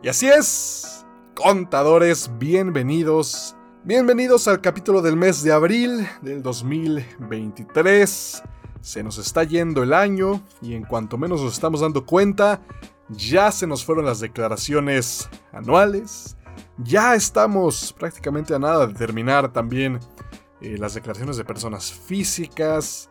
[0.00, 1.04] Y así es,
[1.34, 3.56] contadores, bienvenidos.
[3.82, 8.42] Bienvenidos al capítulo del mes de abril del 2023.
[8.80, 12.62] Se nos está yendo el año y en cuanto menos nos estamos dando cuenta,
[13.08, 16.36] ya se nos fueron las declaraciones anuales.
[16.76, 19.98] Ya estamos prácticamente a nada de terminar también
[20.60, 23.10] eh, las declaraciones de personas físicas.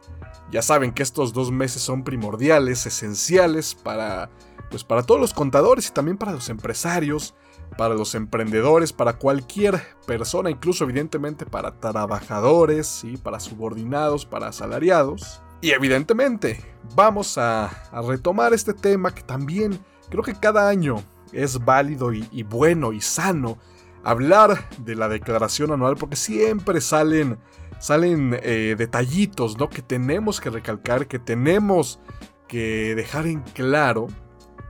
[0.52, 4.30] Ya saben que estos dos meses son primordiales, esenciales para
[4.70, 7.36] pues para todos los contadores y también para los empresarios,
[7.78, 15.42] para los emprendedores, para cualquier persona, incluso evidentemente para trabajadores, y para subordinados, para asalariados.
[15.62, 16.64] Y evidentemente
[16.96, 17.70] vamos a,
[18.08, 21.04] retomar este tema que también creo que cada año
[21.34, 23.58] es válido y, bueno y sano
[24.04, 27.38] hablar de la declaración anual porque siempre salen,
[27.80, 29.70] salen eh, detallitos ¿no?
[29.70, 32.00] que tenemos que recalcar, que tenemos
[32.48, 34.08] que dejar en claro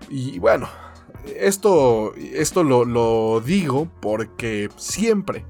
[0.10, 0.68] y bueno,
[1.36, 5.46] esto, esto lo, digo porque siempre,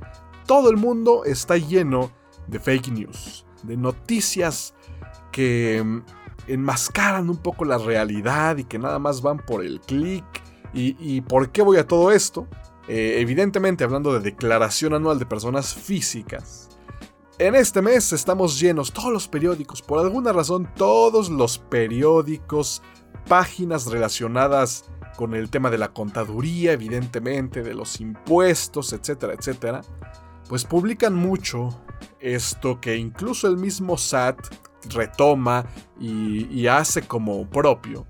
[0.46, 2.12] todo el mundo está lleno
[2.48, 4.74] de fake news, de noticias
[5.32, 5.84] que
[6.48, 10.26] enmascaran un poco la realidad y que nada más van por el clic.
[10.74, 12.48] ¿Y, por qué voy a todo esto?
[12.88, 16.77] Eh, evidentemente hablando de declaración anual de personas físicas.
[17.40, 22.82] En este mes estamos llenos, todos los periódicos, por alguna razón todos los periódicos
[23.28, 24.86] páginas relacionadas
[25.18, 29.82] con el tema de la contaduría, evidentemente, de los impuestos, etcétera, etcétera,
[30.50, 31.80] pues publican mucho
[32.20, 34.40] esto que incluso el mismo SAT
[34.90, 35.68] retoma
[36.00, 38.08] y, hace como propio,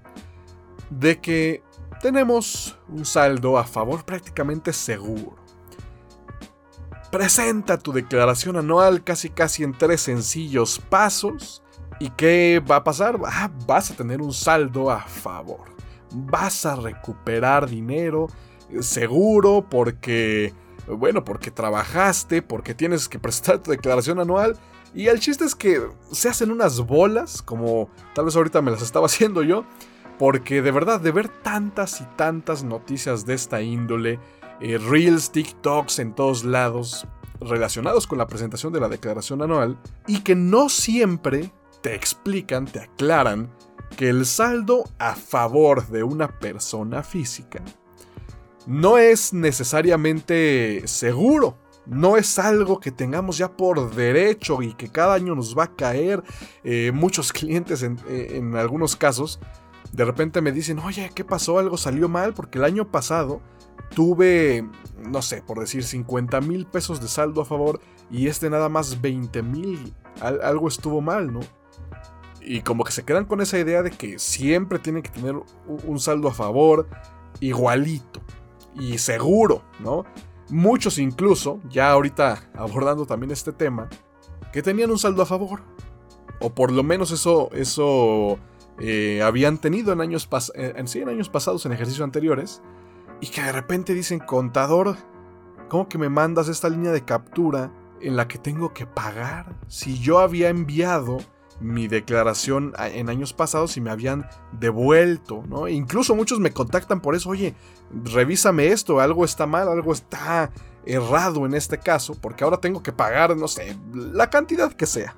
[0.90, 1.64] de que
[2.02, 5.47] tenemos un saldo a favor prácticamente seguro.
[7.18, 11.64] Presenta tu declaración anual casi casi en tres sencillos pasos
[12.00, 13.20] ¿Y qué va a pasar?
[13.26, 15.62] Ah, vas a tener un saldo a favor.
[16.12, 18.28] Vas a recuperar dinero
[18.70, 20.54] eh, seguro porque,
[20.88, 24.58] bueno, porque trabajaste, porque tienes que prestar tu declaración anual.
[24.94, 25.82] Y el chiste es que
[26.12, 29.66] se hacen unas bolas, como tal vez ahorita me las estaba haciendo yo,
[30.20, 34.20] porque de verdad, de ver tantas y tantas noticias de esta índole,
[34.62, 37.08] eh, reels, TikToks en todos lados,
[37.42, 39.78] relacionados con la presentación de la declaración anual,
[40.08, 43.50] y que no siempre te explican, te aclaran
[43.96, 47.64] que el saldo a favor de una persona física
[48.68, 51.58] no es necesariamente seguro.
[51.86, 55.76] No es algo que tengamos ya por derecho y que cada año nos va a
[55.76, 56.22] caer.
[56.66, 59.40] Eh, muchos clientes en, eh, en algunos casos
[59.94, 61.60] de repente me dicen, oye, ¿qué pasó?
[61.60, 63.42] Algo salió mal porque el año pasado
[63.94, 64.68] tuve,
[64.98, 69.02] no sé, por decir 50 mil pesos de saldo a favor y este nada más
[69.02, 69.94] 20 mil.
[70.22, 71.42] Algo estuvo mal, ¿no?
[72.48, 75.36] y como que se quedan con esa idea de que siempre tienen que tener
[75.68, 76.88] un saldo a favor
[77.42, 78.22] igualito
[78.74, 80.06] y seguro, ¿no?
[80.50, 83.90] Muchos incluso, ya ahorita abordando también este tema,
[84.54, 85.62] que tenían un saldo a favor.
[86.40, 88.38] O por lo menos eso, eso
[88.80, 92.62] eh, habían tenido en años, en, sí, en años pasados, en ejercicios anteriores.
[93.20, 94.96] Y que de repente dicen, contador,
[95.70, 99.56] ¿cómo que me mandas esta línea de captura en la que tengo que pagar?
[99.68, 101.18] Si yo había enviado
[101.60, 105.68] mi declaración en años pasados y me habían devuelto, ¿no?
[105.68, 107.56] incluso muchos me contactan por eso, oye,
[107.92, 110.52] revísame esto, algo está mal, algo está
[110.86, 115.16] errado en este caso, porque ahora tengo que pagar, no sé, la cantidad que sea.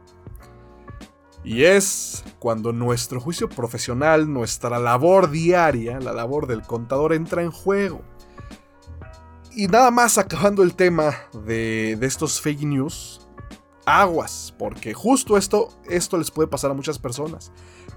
[1.43, 7.51] Y es cuando nuestro juicio profesional, nuestra labor diaria, la labor del contador entra en
[7.51, 8.01] juego.
[9.55, 13.27] Y nada más acabando el tema de, estos fake news,
[13.85, 17.51] aguas, porque justo esto, esto les puede pasar a muchas personas,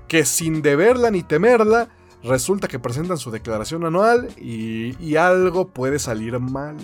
[0.08, 1.88] que sin deberla ni temerla,
[2.22, 6.76] resulta que presentan su declaración anual y, y algo puede salir mal.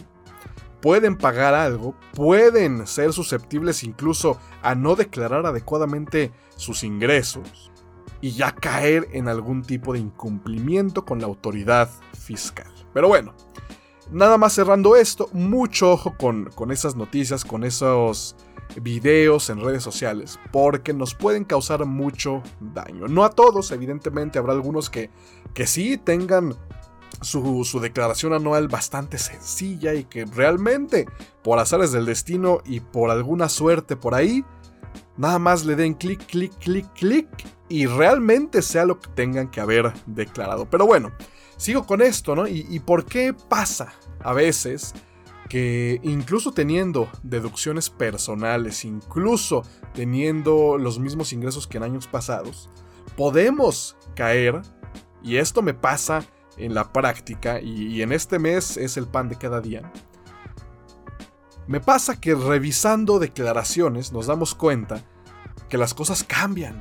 [0.82, 7.70] Pueden pagar algo, pueden ser susceptibles incluso a no declarar adecuadamente sus ingresos
[8.20, 11.88] y ya caer en algún tipo de incumplimiento con la autoridad
[12.18, 12.72] fiscal.
[12.92, 13.32] Pero bueno,
[14.10, 18.36] nada más cerrando esto, mucho ojo con, con esas noticias, con esos
[18.82, 23.06] videos en redes sociales, porque nos pueden causar mucho daño.
[23.06, 25.10] No a todos, evidentemente, habrá algunos que,
[25.54, 26.56] que sí tengan
[27.22, 31.06] su, su, declaración anual bastante sencilla y que realmente,
[31.42, 34.44] por azares del destino y por alguna suerte por ahí,
[35.18, 37.28] nada más le den clic, clic, clic, clic
[37.68, 40.70] y realmente sea lo que tengan que haber declarado.
[40.70, 41.12] Pero bueno,
[41.58, 42.46] sigo con esto, ¿no?
[42.48, 44.94] ¿Y, por qué pasa a veces
[45.50, 49.62] que incluso teniendo deducciones personales, incluso
[49.92, 52.70] teniendo los mismos ingresos que en años pasados,
[53.16, 54.62] podemos caer,
[55.22, 56.24] y esto me pasa
[56.56, 59.90] en la práctica y, en este mes es el pan de cada día.
[61.68, 65.04] Me pasa que revisando declaraciones nos damos cuenta
[65.68, 66.80] que las cosas cambian,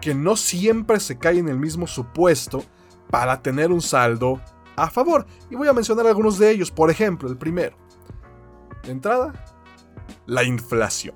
[0.00, 2.64] que no siempre se cae en el mismo supuesto
[3.10, 4.40] para tener un saldo
[4.74, 5.26] a favor.
[5.50, 6.70] Y voy a mencionar algunos de ellos.
[6.70, 7.76] Por ejemplo, el primero.
[8.82, 9.34] De entrada,
[10.24, 11.14] la inflación.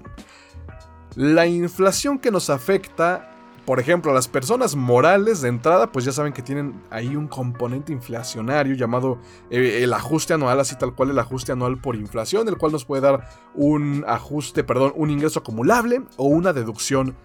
[1.14, 3.30] La inflación que nos afecta
[3.66, 7.92] por ejemplo, las personas morales de entrada, pues ya saben que tienen ahí un componente
[7.92, 9.18] inflacionario llamado
[9.50, 12.84] eh, el ajuste anual, así tal cual el ajuste anual por inflación, el cual nos
[12.84, 17.16] puede dar un ajuste, perdón, un ingreso acumulable o una deducción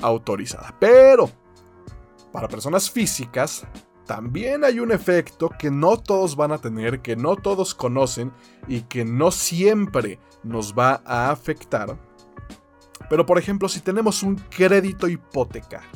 [0.00, 0.72] autorizada.
[0.78, 1.30] Pero,
[2.32, 3.66] para personas físicas,
[4.06, 8.32] también hay un efecto que no todos van a tener, que no todos conocen
[8.68, 11.98] y que no siempre nos va a afectar
[13.08, 15.88] pero por ejemplo, si tenemos un crédito hipotecario.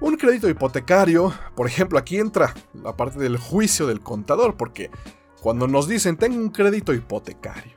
[0.00, 4.90] Un crédito hipotecario, por ejemplo, aquí entra la parte del juicio del contador, porque
[5.40, 7.72] cuando nos dicen tengo un crédito hipotecario,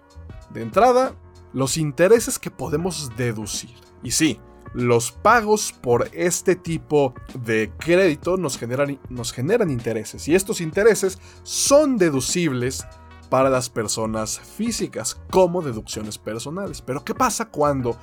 [0.50, 1.16] de entrada,
[1.54, 3.75] los intereses que podemos deducir.
[4.04, 4.40] Y sí,
[4.74, 11.19] los pagos por este tipo de crédito nos generan, nos generan intereses, y estos intereses
[11.44, 12.86] son deducibles
[13.29, 16.81] para las personas físicas como deducciones personales.
[16.81, 17.97] Pero ¿qué pasa cuando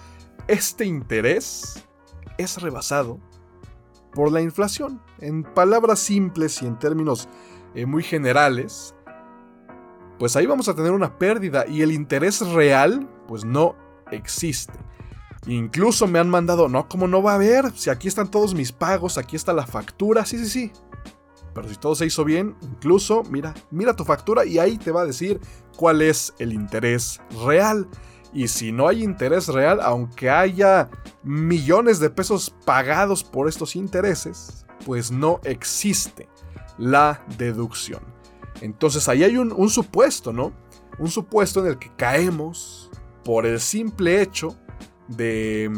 [0.47, 1.85] este interés
[2.39, 3.19] es rebasado
[4.13, 5.01] por la inflación?
[5.19, 7.29] En palabras simples y en términos
[7.75, 8.95] eh, muy generales,
[10.19, 13.75] pues ahí vamos a tener una pérdida y el interés real pues no
[14.11, 14.75] existe.
[15.47, 17.71] Incluso me han mandado, no, como no va a haber?
[17.73, 20.73] Si aquí están todos mis pagos, aquí está la factura, sí, sí, sí.
[21.55, 25.03] Pero si todo se hizo bien, incluso mira, mira tu factura y ahí te va
[25.03, 25.41] a decir
[25.77, 27.89] cuál es el interés real.
[28.33, 30.91] Y si no hay interés real, aunque haya
[31.23, 36.29] millones de pesos pagados por estos intereses, pues no existe
[36.77, 38.03] la deducción.
[38.61, 40.53] Entonces ahí hay un, un supuesto, ¿no?
[40.99, 42.91] Un supuesto en el que caemos
[43.25, 44.57] por el simple hecho
[45.09, 45.71] de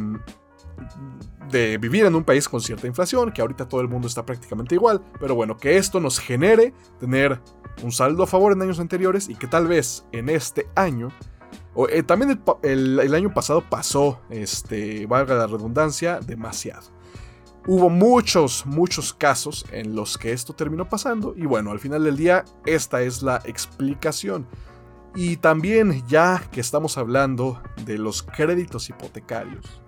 [1.51, 4.75] de vivir en un país con cierta inflación, que ahorita todo el mundo está prácticamente
[4.75, 7.41] igual, pero bueno, que esto nos genere tener
[7.83, 11.09] un saldo a favor en años anteriores y que tal vez en este año,
[11.75, 16.97] o, eh, también el, año pasado pasó, este, valga la redundancia, demasiado.
[17.69, 22.17] Hubo muchos, muchos casos en los que esto terminó pasando y bueno, al final del
[22.17, 24.47] día esta es la explicación.
[25.17, 29.83] Y también ya que estamos hablando de los créditos hipotecarios,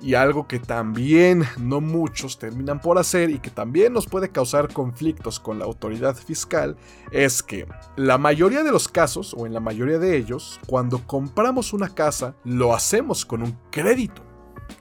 [0.00, 4.72] y algo que también no muchos terminan por hacer y que también nos puede causar
[4.72, 6.76] conflictos con la autoridad fiscal
[7.10, 7.66] es que
[7.96, 12.34] la mayoría de los casos, o en la mayoría de ellos, cuando compramos una casa,
[12.44, 14.22] lo hacemos con un crédito,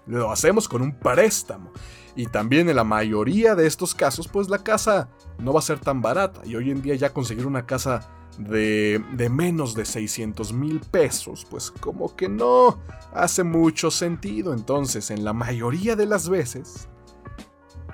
[0.05, 1.71] lo hacemos con un préstamo.
[2.17, 5.79] Y también en la mayoría de estos casos, pues la casa no va a ser
[5.79, 6.41] tan barata.
[6.45, 8.09] Y hoy en día ya conseguir una casa
[8.39, 12.79] de, menos de 600 mil pesos, pues como que no
[13.13, 14.55] hace mucho sentido.
[14.55, 16.89] Entonces, en la mayoría de las veces,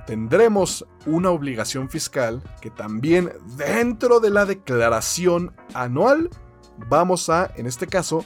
[0.07, 6.29] tendremos una obligación fiscal que también dentro de la declaración anual
[6.89, 8.23] vamos a, en este caso,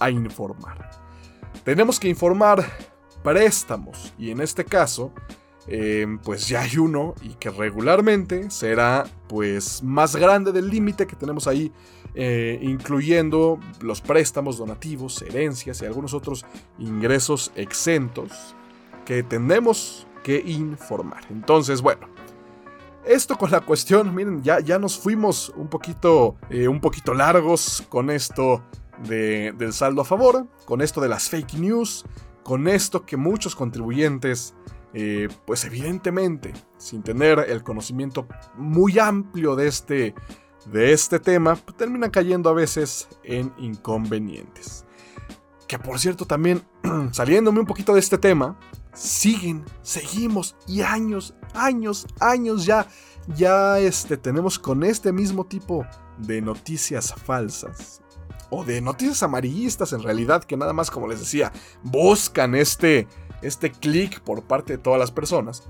[0.00, 0.90] a informar.
[1.64, 2.62] Tenemos que informar
[3.22, 5.12] préstamos y en este caso
[5.70, 11.14] Em, pues ya hay uno y que regularmente será pues más grande del límite que
[11.14, 11.70] tenemos ahí,
[12.14, 16.46] eh, incluyendo los préstamos, donativos, herencias y algunos otros
[16.78, 18.56] ingresos exentos
[19.04, 21.24] que tenemos que informar.
[21.30, 22.08] Entonces, bueno.
[23.04, 27.82] Esto con la cuestión, miren, ya, ya nos fuimos un poquito, eh, un poquito largos
[27.88, 28.62] con esto
[29.06, 32.04] del saldo a favor, con esto de las fake news,
[32.48, 34.54] con esto que muchos contribuyentes
[34.94, 38.26] eh, pues evidentemente, sin tener el conocimiento
[38.56, 40.14] muy amplio de este,
[40.64, 44.86] de este tema, pues terminan cayendo a veces en inconvenientes.
[45.66, 46.66] Que por cierto también,
[47.12, 48.58] saliéndome un poquito de este tema,
[48.94, 52.86] siguen, seguimos y años, años, años ya,
[53.36, 55.84] ya este, tenemos con este mismo tipo
[56.16, 58.00] de noticias falsas.
[58.50, 61.52] O de noticias amarillistas en realidad, que nada más como les decía,
[61.82, 63.06] buscan este,
[63.42, 65.68] este clic por parte de todas las personas,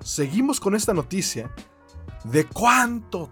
[0.00, 1.52] seguimos con esta noticia
[2.24, 3.30] de cuánto,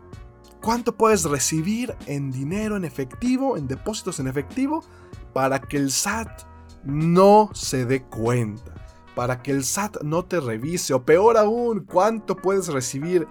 [0.62, 4.84] cuánto puedes recibir en dinero en efectivo, en depósitos en efectivo,
[5.32, 6.42] para que el SAT
[6.84, 8.74] no se dé cuenta,
[9.14, 13.26] para que el SAT no te revise, o peor aún, cuánto puedes recibir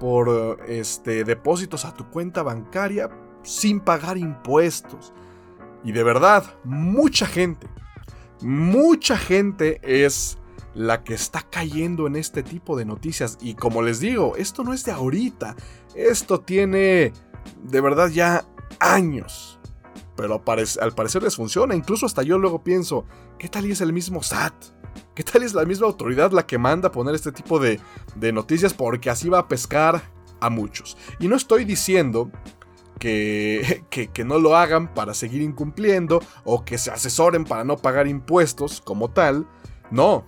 [0.00, 3.08] por este, depósitos a tu cuenta bancaria
[3.44, 5.12] sin pagar impuestos.
[5.84, 7.68] Y de verdad, mucha gente
[8.44, 10.38] mucha gente es
[10.74, 13.38] la que está cayendo en este tipo de noticias.
[13.40, 15.56] Y como les digo, esto no es de ahorita.
[15.94, 17.12] Esto tiene
[17.62, 18.44] de verdad ya
[18.80, 19.58] años.
[20.16, 20.42] Pero
[20.80, 21.74] al parecer les funciona.
[21.74, 23.06] Incluso hasta yo luego pienso,
[23.38, 24.54] ¿qué tal y es el mismo SAT?
[25.14, 27.80] ¿Qué tal es la misma autoridad la que manda poner este tipo de,
[28.16, 28.74] de noticias?
[28.74, 30.02] Porque así va a pescar
[30.40, 30.96] a muchos.
[31.18, 32.30] Y no estoy diciendo
[32.98, 38.06] que, que, no lo hagan para seguir incumpliendo o que se asesoren para no pagar
[38.06, 39.46] impuestos como tal.
[39.90, 40.24] No,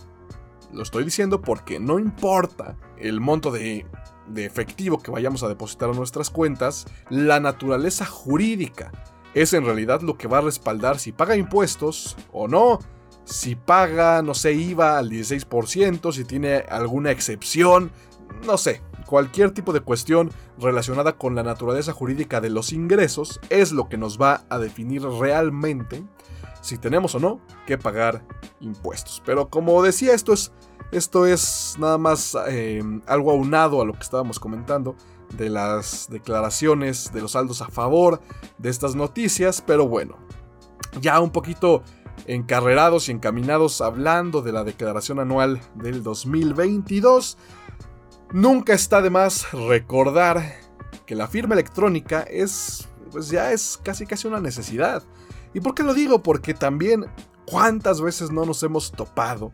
[0.72, 3.86] lo estoy diciendo porque no importa el monto de,
[4.28, 8.92] de efectivo que vayamos a depositar a nuestras cuentas, la naturaleza jurídica
[9.34, 12.78] es en realidad lo que va a respaldar si paga impuestos o no,
[13.24, 17.90] si paga, no sé, IVA al 16%, si tiene alguna excepción,
[18.46, 23.72] no sé, cualquier tipo de cuestión relacionada con la naturaleza jurídica de los ingresos es
[23.72, 26.04] lo que nos va a definir realmente
[26.60, 28.24] si tenemos o no que pagar
[28.60, 29.22] impuestos.
[29.24, 30.52] Pero como decía, esto es,
[30.90, 34.96] esto es nada más eh, algo aunado a lo que estábamos comentando
[35.36, 38.20] de las declaraciones de los saldos a favor
[38.58, 40.16] de estas noticias, pero bueno,
[41.00, 41.82] ya un poquito
[42.26, 47.36] encarrerados y encaminados hablando de la declaración anual del 2022,
[48.32, 50.54] nunca está de más recordar
[51.06, 55.02] que la firma electrónica es, pues ya es casi casi una necesidad.
[55.54, 56.22] ¿Y por qué lo digo?
[56.22, 57.06] Porque también
[57.46, 59.52] cuántas veces no nos hemos topado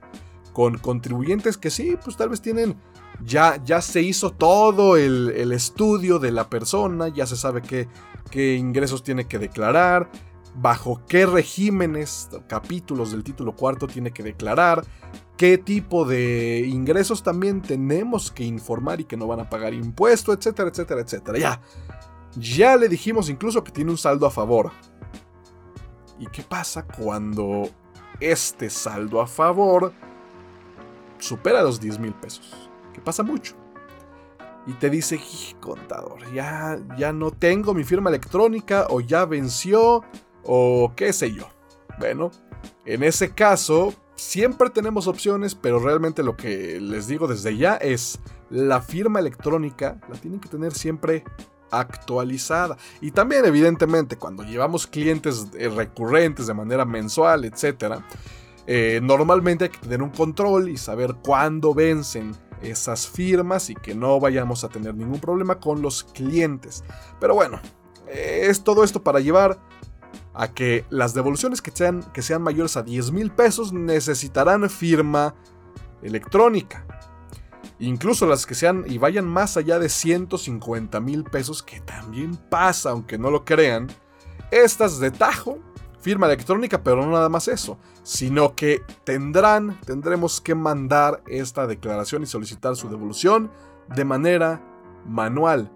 [0.53, 2.77] con contribuyentes que sí, pues tal vez tienen
[3.25, 7.89] ya, ya se hizo todo el, estudio de la persona, ya se sabe qué,
[8.31, 10.11] qué ingresos tiene que declarar,
[10.55, 14.85] bajo qué regímenes, capítulos del título cuarto tiene que declarar,
[15.37, 20.33] qué tipo de ingresos también tenemos que informar y que no van a pagar impuesto,
[20.33, 21.39] etcétera, etcétera, etcétera.
[21.39, 21.61] Ya,
[22.37, 24.71] ya le dijimos incluso que tiene un saldo a favor.
[26.19, 27.69] ¿Y qué pasa cuando
[28.21, 29.93] este saldo a favor
[31.19, 32.71] supera los 10 mil pesos?
[32.93, 33.57] Que pasa mucho
[34.67, 35.21] y te dice,
[35.61, 40.05] contador, ya, ya no tengo mi firma electrónica o ya venció
[40.45, 41.49] o qué sé yo.
[41.99, 42.31] Bueno,
[42.85, 48.21] en ese caso, siempre tenemos opciones, pero realmente lo que les digo desde ya es
[48.51, 51.25] la firma electrónica la tienen que tener siempre
[51.71, 52.77] actualizada.
[53.01, 58.01] Y también, evidentemente, cuando llevamos clientes eh, recurrentes de manera mensual, etc.,
[58.67, 63.95] eh, normalmente hay que tener un control y saber cuándo vencen esas firmas y que
[63.95, 66.85] no vayamos a tener ningún problema con los clientes.
[67.19, 67.59] Pero bueno,
[68.07, 69.59] es todo esto para llevar
[70.35, 75.35] a que las devoluciones que sean, que sean mayores a 10 mil pesos necesitarán firma
[76.03, 76.87] electrónica.
[77.79, 82.91] Incluso las que sean y vayan más allá de 150 mil pesos, que también pasa,
[82.91, 83.89] aunque no lo crean,
[84.51, 85.59] estas de tajo
[86.01, 92.23] firma electrónica, pero no nada más eso, sino que tendrán, tendremos que mandar esta declaración
[92.23, 93.51] y solicitar su devolución
[93.95, 94.61] de manera
[95.07, 95.71] manual.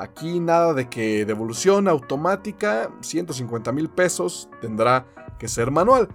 [0.00, 5.04] Aquí nada de que devolución automática, 150 mil pesos, tendrá
[5.40, 6.08] que ser manual.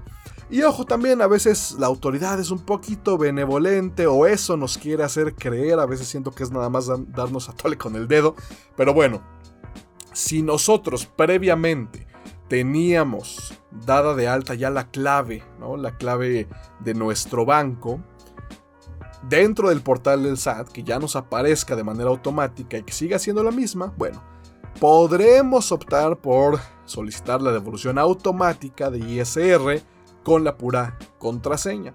[0.49, 5.03] Y ojo también, a veces la autoridad es un poquito benevolente o eso nos quiere
[5.03, 8.35] hacer creer, a veces siento que es nada más darnos a tole con el dedo,
[8.77, 9.21] pero bueno,
[10.13, 12.07] si nosotros previamente
[12.47, 15.75] teníamos dada de alta ya la clave, ¿no?
[15.75, 16.47] La clave
[16.79, 17.99] de nuestro banco
[19.29, 23.19] dentro del portal del SAT, que ya nos aparezca de manera automática y que siga
[23.19, 24.21] siendo la misma, bueno,
[24.79, 29.81] podremos optar por solicitar la devolución automática de ISR
[30.23, 31.93] con la pura contraseña.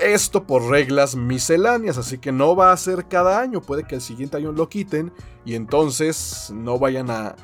[0.00, 4.00] Esto por reglas misceláneas, así que no va a ser cada año, puede que el
[4.00, 5.12] siguiente año lo quiten
[5.44, 7.36] y entonces no vayan a,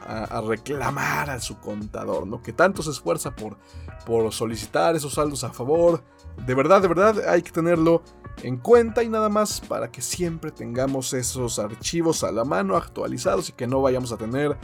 [0.47, 2.43] reclamar a su contador, ¿no?
[2.43, 3.57] Que tanto se esfuerza por,
[4.05, 6.03] por solicitar esos saldos a favor.
[6.47, 8.03] De verdad, de verdad hay que tenerlo
[8.43, 13.49] en cuenta y nada más para que siempre tengamos esos archivos a la mano actualizados
[13.49, 14.57] y que no vayamos a tener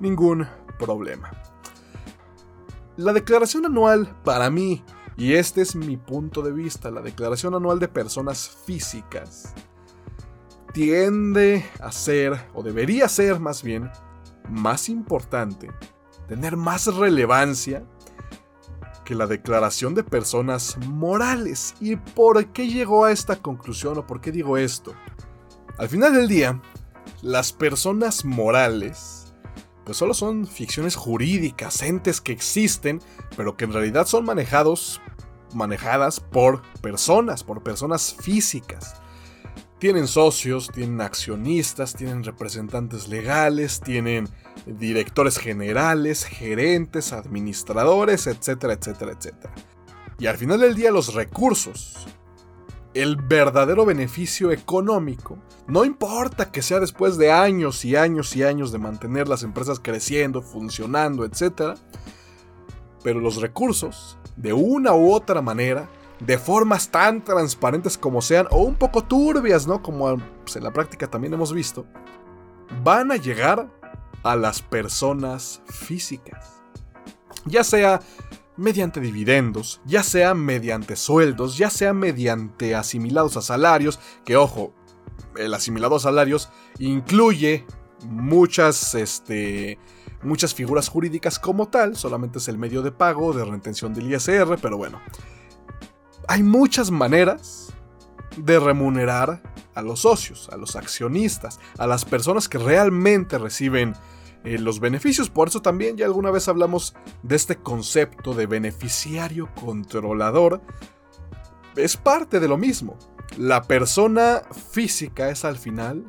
[0.00, 0.46] ningún
[0.78, 1.30] problema.
[2.96, 4.84] La declaración anual para mí
[5.16, 9.54] y este es mi punto de vista, la declaración anual de personas físicas
[10.72, 13.90] tiende a ser, o debería ser más bien,
[14.50, 15.70] más importante,
[16.26, 17.84] tener más relevancia
[19.04, 21.74] que la declaración de personas morales.
[21.80, 24.94] ¿Y por qué llegó a esta conclusión o por qué digo esto?
[25.78, 26.60] Al final del día,
[27.22, 29.24] las personas morales
[29.84, 33.00] pues solo son ficciones jurídicas, entes que existen,
[33.36, 35.00] pero que en realidad son manejados,
[35.52, 38.94] manejadas por personas, por personas físicas.
[39.84, 44.30] Tienen socios, tienen accionistas, tienen representantes legales, tienen
[44.64, 49.52] directores generales, gerentes, administradores, etcétera, etcétera, etcétera.
[50.18, 52.06] Y al final del día los recursos
[52.94, 55.36] el verdadero beneficio económico,
[55.66, 59.80] no importa que sea después de años y años y años de mantener las empresas
[59.80, 61.78] creciendo, funcionando, etc.,
[63.02, 65.90] pero los recursos, de una u otra manera,
[66.26, 69.82] de formas tan transparentes como sean, o un poco turbias, ¿no?
[69.82, 71.86] Como pues, en la práctica también hemos visto,
[72.82, 73.68] van a llegar
[74.22, 76.62] a las personas físicas.
[77.44, 78.00] Ya sea
[78.56, 84.72] mediante dividendos, ya sea mediante sueldos, ya sea mediante asimilados a salarios, que ojo,
[85.36, 87.66] el asimilado a salarios incluye
[88.08, 89.78] muchas, este,
[90.22, 94.58] muchas figuras jurídicas como tal, solamente es el medio de pago, de retención del ISR,
[94.62, 95.00] pero bueno.
[96.28, 97.72] Hay muchas maneras
[98.36, 99.42] de remunerar
[99.74, 103.94] a los socios, a los accionistas, a las personas que realmente reciben
[104.44, 105.30] eh, los beneficios.
[105.30, 110.60] Por eso también ya alguna vez hablamos de este concepto de beneficiario controlador.
[111.76, 112.96] Es parte de lo mismo.
[113.36, 116.04] La persona física es al final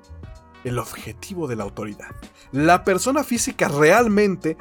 [0.64, 2.16] el objetivo de la autoridad.
[2.52, 4.58] La persona física realmente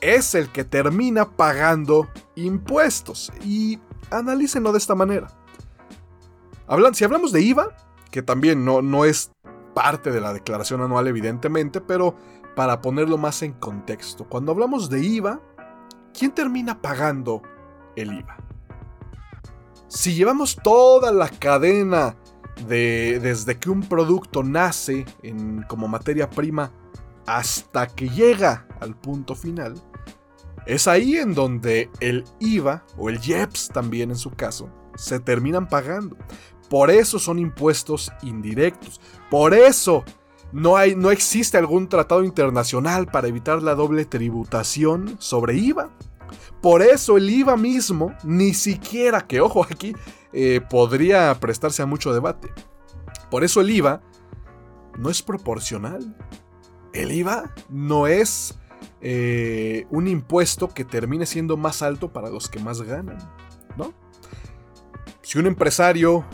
[0.00, 3.32] es el que termina pagando impuestos.
[3.44, 3.78] Y
[4.10, 5.28] analícenlo de esta manera.
[6.66, 7.68] Hablan, si hablamos de IVA,
[8.10, 9.30] que también no, no es
[9.74, 12.16] parte de la declaración anual evidentemente, pero
[12.56, 15.40] para ponerlo más en contexto, cuando hablamos de IVA,
[16.12, 17.42] ¿quién termina pagando
[17.96, 18.36] el IVA?
[19.86, 22.16] Si llevamos toda la cadena
[22.66, 26.72] de desde que un producto nace en, como materia prima
[27.26, 29.74] hasta que llega al punto final,
[30.68, 35.66] es ahí en donde el IVA o el IEPS también en su caso se terminan
[35.66, 36.14] pagando.
[36.68, 39.00] Por eso son impuestos indirectos.
[39.30, 40.04] Por eso
[40.52, 45.88] no, hay, no existe algún tratado internacional para evitar la doble tributación sobre IVA.
[46.60, 49.94] Por eso el IVA mismo, ni siquiera, que ojo aquí,
[50.34, 52.52] eh, podría prestarse a mucho debate.
[53.30, 54.02] Por eso el IVA
[54.98, 56.14] no es proporcional.
[56.92, 58.58] El IVA no es
[59.00, 63.18] eh, un impuesto que termine siendo más alto para los que más ganan,
[63.76, 63.94] ¿no?
[65.22, 66.24] Si un empresario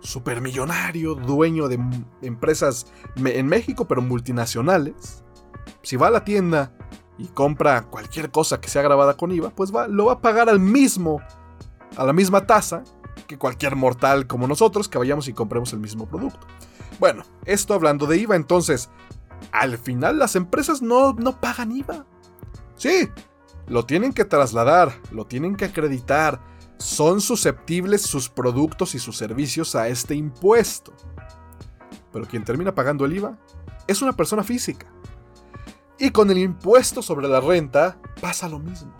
[0.00, 1.78] supermillonario, dueño de
[2.22, 2.86] empresas
[3.16, 5.24] en México, pero multinacionales,
[5.82, 6.72] si va a la tienda
[7.18, 10.48] y compra cualquier cosa que sea grabada con IVA, pues va, lo va a pagar
[10.48, 11.20] al mismo,
[11.96, 12.84] a la misma tasa
[13.26, 16.46] que cualquier mortal como nosotros que vayamos y compremos el mismo producto.
[17.00, 18.88] Bueno, esto hablando de IVA, entonces,
[19.52, 22.06] al final las empresas no, no pagan IVA.
[22.76, 23.08] Sí,
[23.66, 26.40] lo tienen que trasladar, lo tienen que acreditar,
[26.78, 30.92] son susceptibles sus productos y sus servicios a este impuesto.
[32.12, 33.38] Pero quien termina pagando el IVA
[33.86, 34.86] es una persona física.
[35.98, 38.94] Y con el impuesto sobre la renta pasa lo mismo.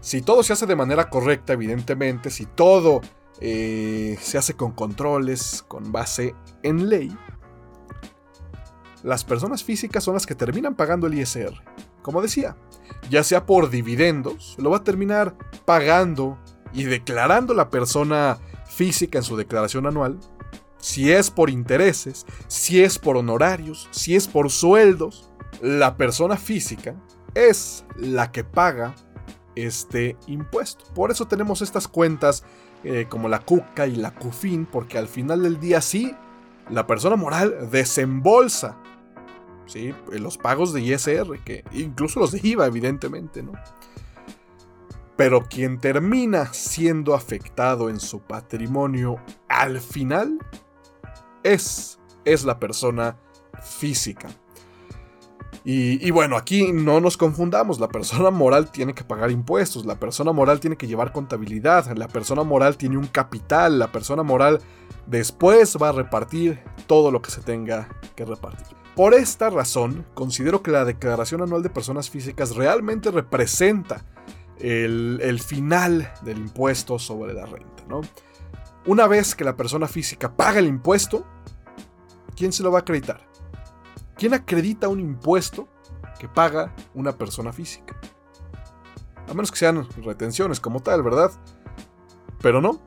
[0.00, 3.00] Si todo se hace de manera correcta, evidentemente, si todo
[3.40, 7.16] eh, se hace con controles, con base en ley,
[9.04, 11.52] las personas físicas son las que terminan pagando el ISR.
[12.02, 12.56] Como decía,
[13.10, 15.36] ya sea por dividendos, lo va a terminar
[15.66, 16.38] pagando
[16.72, 20.18] y declarando la persona física en su declaración anual,
[20.78, 26.94] si es por intereses, si es por honorarios, si es por sueldos, la persona física
[27.34, 28.94] es la que paga
[29.54, 30.84] este impuesto.
[30.94, 32.42] Por eso tenemos estas cuentas
[32.82, 36.14] eh, como la CUCA y la CUFIN, porque al final del día sí,
[36.70, 38.78] la persona moral desembolsa
[39.66, 39.94] ¿sí?
[40.10, 43.52] los pagos de ISR, que incluso los de IVA, evidentemente, ¿no?
[45.16, 49.16] Pero quien termina siendo afectado en su patrimonio
[49.48, 50.38] al final
[51.44, 53.16] es, es la persona
[53.62, 54.28] física.
[55.66, 60.30] Y, bueno, aquí no nos confundamos, la persona moral tiene que pagar impuestos, la persona
[60.30, 64.60] moral tiene que llevar contabilidad, la persona moral tiene un capital, la persona moral
[65.06, 68.83] después va a repartir todo lo que se tenga que repartir.
[68.94, 74.04] Por esta razón, considero que la Declaración Anual de Personas Físicas realmente representa
[74.58, 77.82] el, final del impuesto sobre la renta.
[77.88, 78.02] ¿no?
[78.86, 81.26] Una vez que la persona física paga el impuesto,
[82.36, 83.26] ¿quién se lo va a acreditar?
[84.16, 85.68] ¿Quién acredita un impuesto
[86.20, 87.96] que paga una persona física?
[89.28, 91.32] A menos que sean retenciones como tal, ¿verdad?
[92.40, 92.80] Pero no.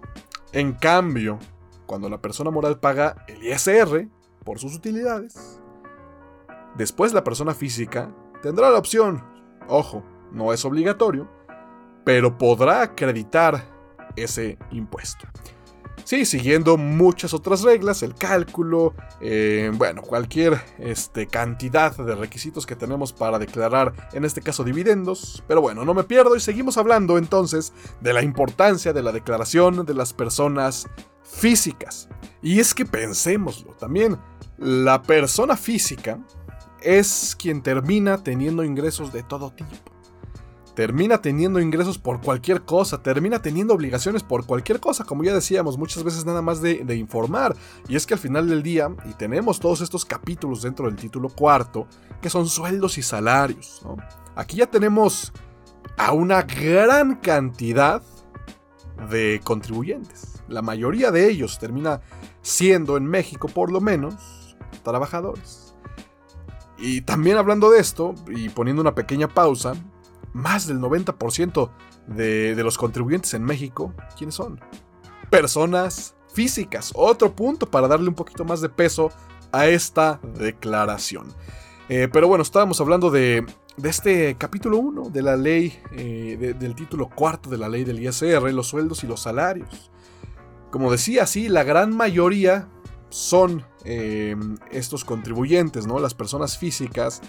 [0.53, 1.37] En cambio,
[1.85, 4.07] cuando la persona moral paga el ISR
[4.45, 5.59] por sus utilidades,
[6.77, 9.23] después la persona física tendrá la opción,
[9.67, 11.27] ojo, no es obligatorio,
[12.03, 13.63] pero podrá acreditar
[14.15, 15.27] ese impuesto.
[16.03, 22.77] Sí, siguiendo muchas otras reglas, el cálculo, eh, bueno, cualquier este, cantidad de requisitos que
[22.77, 25.43] tenemos para declarar, en este caso dividendos.
[25.49, 29.85] Pero bueno, no me pierdo y seguimos hablando entonces de la importancia de la declaración
[29.85, 30.87] de las personas
[31.23, 32.07] físicas.
[32.41, 34.17] Y es que pensémoslo, también
[34.57, 36.19] la persona física
[36.81, 39.73] es quien termina teniendo ingresos de todo tipo.
[40.75, 45.75] Termina teniendo ingresos por cualquier cosa, termina teniendo obligaciones por cualquier cosa, como ya decíamos,
[45.75, 47.55] muchas veces nada más de, informar.
[47.87, 51.29] Y es que al final del día, y tenemos todos estos capítulos dentro del título
[51.29, 51.87] cuarto,
[52.21, 53.81] que son sueldos y salarios.
[54.35, 55.33] Aquí ya tenemos
[55.97, 58.03] a una gran cantidad
[59.09, 60.43] de contribuyentes.
[60.47, 62.01] La mayoría de ellos termina
[62.43, 65.66] siendo en México por lo menos trabajadores.
[66.77, 69.73] Y también hablando de esto, y poniendo una pequeña pausa,
[70.33, 71.69] más del 90%
[72.07, 74.59] de, de los contribuyentes en México, ¿quiénes son?
[75.29, 76.91] Personas físicas.
[76.93, 79.09] Otro punto para darle un poquito más de peso
[79.51, 81.33] a esta declaración.
[81.89, 83.45] Eh, pero bueno, estábamos hablando de,
[83.83, 88.51] este capítulo 1 de la ley, eh, del título cuarto de la ley del ISR,
[88.53, 89.91] los sueldos y los salarios.
[90.69, 92.67] Como decía, sí, la gran mayoría
[93.09, 95.99] son em, estos contribuyentes, ¿no?
[95.99, 97.21] Las personas físicas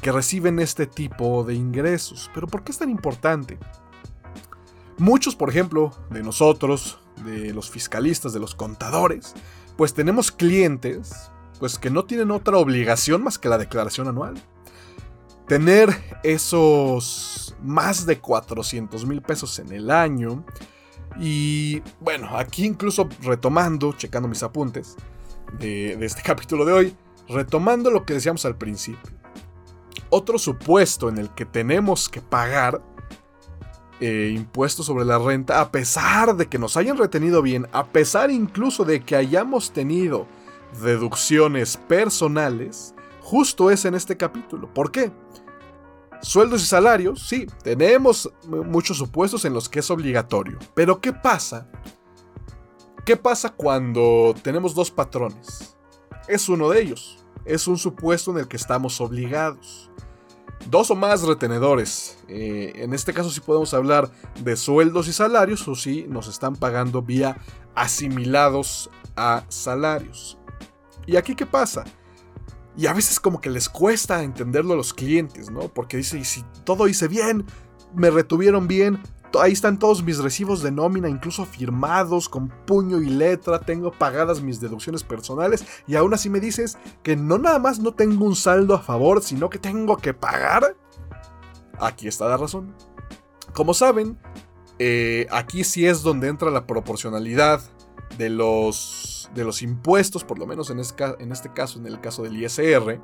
[0.00, 2.30] que reciben este tipo de ingresos.
[2.34, 3.58] Pero ¿por qué es tan importante?
[4.98, 9.34] Muchos, por ejemplo, de nosotros, de los fiscalistas, de los contadores,
[9.76, 14.42] pues tenemos clientes pues que no tienen otra obligación más que la declaración anual.
[15.46, 15.90] Tener
[16.22, 20.44] esos más de 400 mil pesos en el año.
[21.18, 24.96] Y bueno, aquí incluso retomando, checando mis apuntes
[25.58, 26.96] de, este capítulo de hoy,
[27.28, 29.10] retomando lo que decíamos al principio.
[30.08, 32.82] Otro supuesto en el que tenemos que pagar
[34.00, 38.30] eh, impuestos sobre la renta, a pesar de que nos hayan retenido bien, a pesar
[38.30, 40.26] incluso de que hayamos tenido
[40.82, 44.72] deducciones personales, justo es en este capítulo.
[44.72, 45.12] ¿Por qué?
[46.22, 50.58] Sueldos y salarios, sí, tenemos muchos supuestos en los que es obligatorio.
[50.74, 51.66] Pero ¿qué pasa?
[53.06, 55.76] ¿Qué pasa cuando tenemos dos patrones?
[56.28, 57.24] Es uno de ellos.
[57.44, 59.90] Es un supuesto en el que estamos obligados.
[60.68, 62.18] Dos o más retenedores.
[62.28, 66.54] Eh, en este caso sí podemos hablar de sueldos y salarios o si nos están
[66.54, 67.38] pagando vía
[67.74, 70.38] asimilados a salarios.
[71.06, 71.84] ¿Y aquí qué pasa?
[72.80, 75.68] Y a veces como que les cuesta entenderlo a los clientes, ¿no?
[75.68, 77.44] Porque dice, y si todo hice bien,
[77.94, 79.02] me retuvieron bien,
[79.38, 84.40] ahí están todos mis recibos de nómina, incluso firmados con puño y letra, tengo pagadas
[84.40, 88.34] mis deducciones personales y aún así me dices que no nada más no tengo un
[88.34, 90.74] saldo a favor, sino que tengo que pagar.
[91.78, 92.74] Aquí está la razón.
[93.52, 94.18] Como saben,
[94.78, 97.60] eh, aquí sí es donde entra la proporcionalidad
[98.16, 102.00] de los de los impuestos, por lo menos en este, en este caso, en el
[102.00, 103.00] caso del ISR,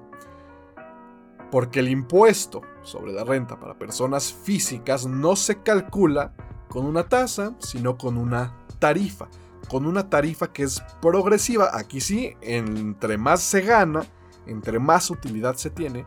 [1.51, 6.35] porque el impuesto sobre la renta para personas físicas no se calcula
[6.69, 9.29] con una tasa, sino con una tarifa,
[9.69, 11.71] con una tarifa que es progresiva.
[11.73, 14.05] Aquí sí, entre más se gana,
[14.47, 16.05] entre más utilidad se tiene,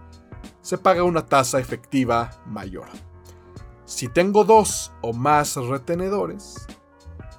[0.61, 2.87] se paga una tasa efectiva mayor.
[3.85, 6.67] Si tengo dos o más retenedores,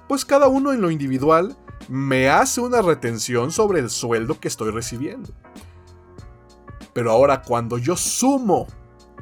[0.07, 1.55] pues cada uno en lo individual
[1.89, 5.29] me hace una retención sobre el sueldo que estoy recibiendo.
[6.93, 8.67] Pero ahora cuando yo sumo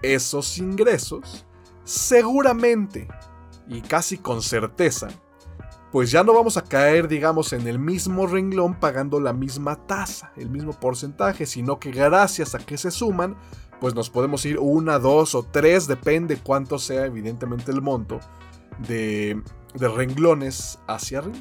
[0.01, 1.45] esos ingresos,
[1.83, 3.07] seguramente
[3.67, 5.09] y casi con certeza,
[5.91, 10.31] pues ya no vamos a caer, digamos, en el mismo renglón pagando la misma tasa,
[10.35, 13.35] el mismo porcentaje, sino que gracias a que se suman,
[13.79, 18.19] pues nos podemos ir una, dos o tres, depende cuánto sea evidentemente el monto
[18.87, 19.41] de,
[19.73, 21.39] de renglones hacia arriba.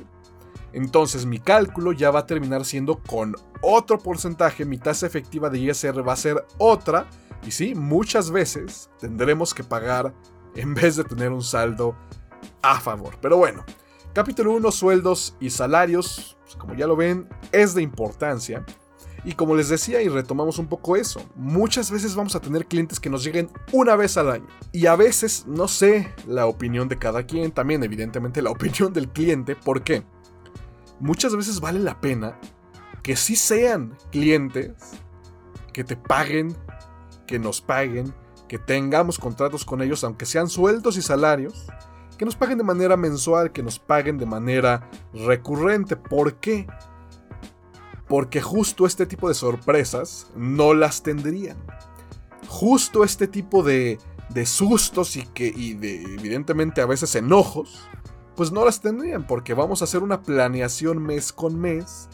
[0.72, 5.58] Entonces mi cálculo ya va a terminar siendo con otro porcentaje, mi tasa efectiva de
[5.58, 7.06] ISR va a ser otra.
[7.46, 10.12] Y sí, muchas veces tendremos que pagar
[10.54, 11.96] en vez de tener un saldo
[12.62, 13.16] a favor.
[13.20, 13.64] Pero bueno,
[14.12, 18.64] capítulo 1, sueldos y salarios, pues, como ya lo ven, es de importancia.
[19.24, 23.00] Y como les decía y retomamos un poco eso, muchas veces vamos a tener clientes
[23.00, 24.46] que nos lleguen una vez al año.
[24.72, 29.08] Y a veces, no sé, la opinión de cada quien, también evidentemente la opinión del
[29.08, 30.04] cliente, ¿por qué?
[31.00, 32.38] Muchas veces vale la pena
[33.02, 34.72] que sí sean clientes,
[35.72, 36.54] que te paguen,
[37.26, 38.12] que nos paguen,
[38.48, 41.66] que tengamos contratos con ellos, aunque sean sueldos y salarios,
[42.16, 45.96] que nos paguen de manera mensual, que nos paguen de manera recurrente.
[45.96, 46.66] ¿Por qué?
[48.08, 51.58] Porque justo este tipo de sorpresas no las tendrían.
[52.48, 53.98] Justo este tipo de,
[54.30, 57.88] de sustos y, que, y de evidentemente a veces enojos
[58.38, 62.08] pues no las tendrían porque vamos a hacer una planeación mes con mes.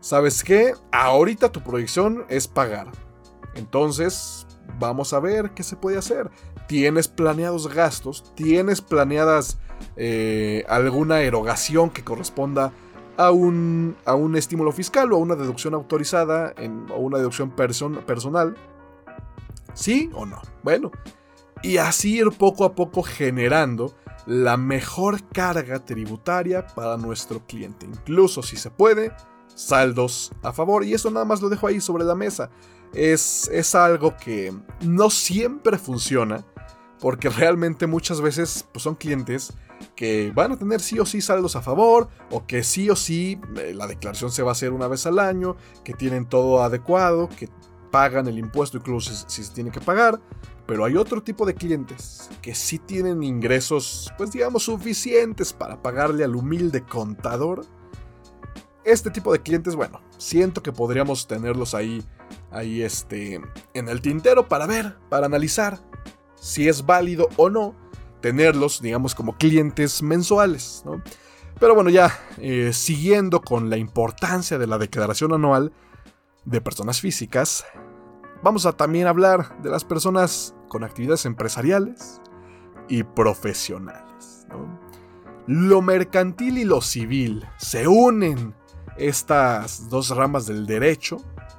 [0.00, 0.72] ¿Sabes qué?
[0.90, 2.90] Ahorita tu proyección es pagar.
[3.54, 4.46] Entonces,
[4.78, 6.30] vamos a ver qué se puede hacer.
[6.66, 8.32] ¿Tienes planeados gastos?
[8.34, 9.58] ¿Tienes planeadas
[9.96, 12.72] eh, alguna erogación que corresponda
[13.18, 17.50] a un, a un estímulo fiscal o a una deducción autorizada en, o una deducción
[17.50, 18.56] personal.
[19.74, 20.40] ¿Sí o no?
[20.62, 20.90] Bueno,
[21.62, 23.94] y así ir poco a poco generando
[24.26, 27.86] la mejor carga tributaria para nuestro cliente.
[27.86, 29.12] Incluso si se puede,
[29.54, 30.84] saldos a favor.
[30.84, 32.50] Y eso nada más lo dejo ahí sobre la mesa.
[32.92, 36.44] Es, es algo que no siempre funciona.
[37.00, 39.52] Porque realmente muchas veces pues, son clientes
[39.94, 43.38] que van a tener sí o sí saldos a favor, o que sí o sí
[43.56, 47.28] eh, la declaración se va a hacer una vez al año, que tienen todo adecuado,
[47.28, 47.50] que
[47.90, 50.20] pagan el impuesto incluso si se tiene que pagar,
[50.66, 56.24] pero hay otro tipo de clientes que sí tienen ingresos, pues digamos, suficientes para pagarle
[56.24, 57.64] al humilde contador.
[58.84, 62.04] Este tipo de clientes, bueno, siento que podríamos tenerlos ahí,
[62.50, 63.40] ahí este,
[63.74, 65.80] en el tintero para ver, para analizar
[66.34, 67.74] si es válido o no
[68.20, 71.02] tenerlos, digamos, como clientes mensuales, ¿no?
[71.58, 75.72] Pero bueno, ya eh, siguiendo con la importancia de la declaración anual
[76.44, 77.64] de personas físicas,
[78.42, 82.20] vamos a también hablar de las personas con actividades empresariales
[82.88, 84.46] y profesionales.
[85.46, 88.54] Lo mercantil y lo civil se unen
[88.96, 91.18] estas dos ramas del derecho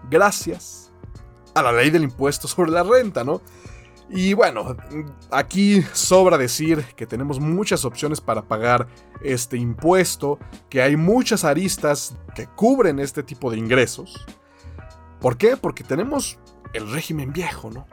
[0.09, 0.91] gracias
[1.53, 3.41] a la ley del impuesto sobre la renta, ¿no?
[4.09, 4.77] Y bueno,
[5.31, 8.87] aquí sobra decir que tenemos muchas opciones para pagar
[9.21, 14.25] este impuesto, que hay muchas aristas que cubren este tipo de ingresos.
[15.19, 15.57] ¿Por qué?
[15.57, 16.39] Porque tenemos
[16.73, 17.87] el régimen viejo, ¿no?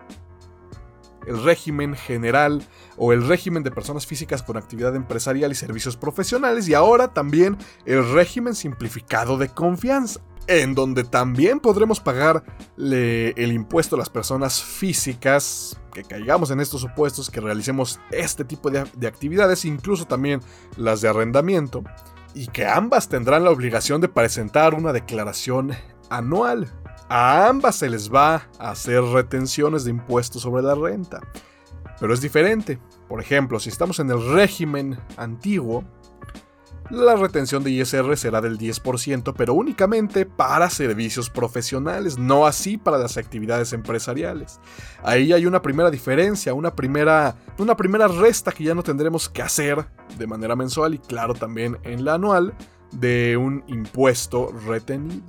[1.26, 2.62] El régimen general
[2.98, 7.56] o el régimen de personas físicas con actividad empresarial y servicios profesionales y ahora también
[7.86, 12.44] el régimen simplificado de confianza, en donde también podremos pagar
[12.76, 18.70] el impuesto a las personas físicas que caigamos en estos supuestos, que realicemos este tipo
[18.70, 20.40] de, de actividades, incluso también
[20.76, 21.84] las de arrendamiento,
[22.34, 25.72] y que ambas tendrán la obligación de presentar una declaración
[26.10, 26.70] anual
[27.08, 31.20] a ambas se les va a hacer retenciones de impuestos sobre la renta.
[32.00, 32.78] Pero es diferente.
[33.08, 35.84] Por ejemplo, si estamos en el régimen antiguo,
[36.90, 42.98] la retención de ISR será del 10%, pero únicamente para servicios profesionales, no así para
[42.98, 44.60] las actividades empresariales.
[45.02, 49.40] Ahí hay una primera diferencia, una primera, una primera resta que ya no tendremos que
[49.40, 49.86] hacer
[50.18, 52.54] de manera mensual y claro también en la anual
[52.92, 55.24] de un impuesto retenido.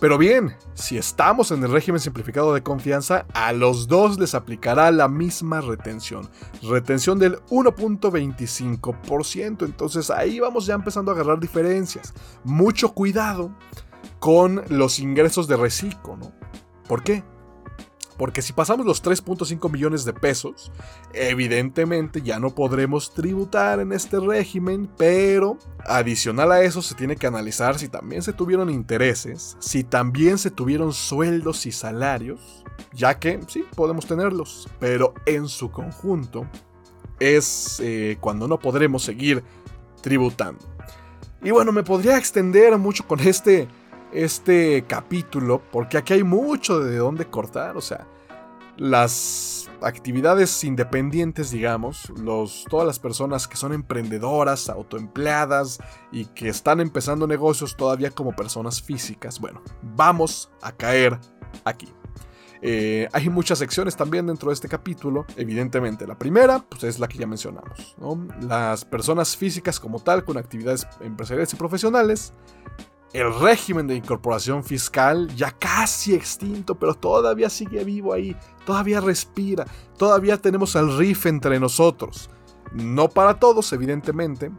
[0.00, 4.92] Pero bien, si estamos en el régimen simplificado de confianza, a los dos les aplicará
[4.92, 6.30] la misma retención.
[6.62, 9.64] Retención del 1.25%.
[9.64, 12.14] Entonces ahí vamos ya empezando a agarrar diferencias.
[12.44, 13.50] Mucho cuidado
[14.20, 16.30] con los ingresos de reciclo, ¿no?
[16.86, 17.24] ¿Por qué?
[18.18, 20.72] Porque si pasamos los 3.5 millones de pesos,
[21.14, 27.28] evidentemente ya no podremos tributar en este régimen, pero adicional a eso se tiene que
[27.28, 33.38] analizar si también se tuvieron intereses, si también se tuvieron sueldos y salarios, ya que
[33.46, 36.44] sí, podemos tenerlos, pero en su conjunto
[37.20, 39.44] es eh, cuando no podremos seguir
[40.02, 40.64] tributando.
[41.40, 43.68] Y bueno, me podría extender mucho con este
[44.12, 48.06] este capítulo, porque aquí hay mucho de dónde cortar, o sea,
[48.76, 55.78] las actividades independientes, digamos, los, todas las personas que son emprendedoras, autoempleadas
[56.12, 61.18] y que están empezando negocios todavía como personas físicas, bueno, vamos a caer
[61.64, 61.88] aquí.
[62.60, 66.06] Eh, hay muchas secciones también dentro de este capítulo, evidentemente.
[66.06, 67.96] La primera, pues es la que ya mencionamos,
[68.40, 72.32] Las personas físicas como tal, con actividades empresariales y profesionales,
[73.12, 79.66] el régimen de incorporación fiscal ya casi extinto, pero todavía sigue vivo ahí, todavía respira,
[79.96, 82.30] todavía tenemos al RIF entre nosotros.
[82.72, 84.50] No para todos, evidentemente,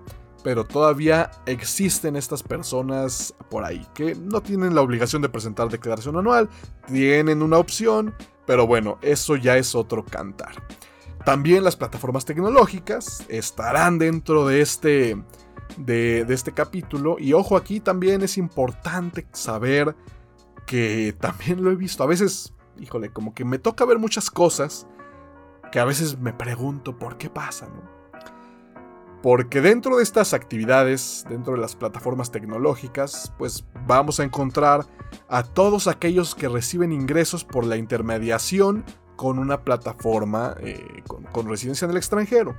[0.44, 6.18] pero todavía existen estas personas por ahí que no tienen la obligación de presentar declaración
[6.18, 6.50] anual,
[6.88, 8.16] tienen una opción,
[8.48, 10.64] pero bueno, eso ya es otro cantar.
[11.26, 15.22] También las plataformas tecnológicas estarán dentro de este
[15.78, 17.18] de, este capítulo.
[17.20, 19.96] Y ojo, aquí también es importante saber
[20.66, 22.04] que también lo he visto.
[22.04, 24.88] A veces, híjole, como que me toca ver muchas cosas
[25.72, 27.70] que a veces me pregunto por qué pasan.
[29.22, 34.86] Porque dentro de estas actividades, dentro de las plataformas tecnológicas, pues vamos a encontrar
[35.28, 38.86] a todos aquellos que reciben ingresos por la intermediación
[39.18, 42.56] con una plataforma eh, con residencia en el extranjero.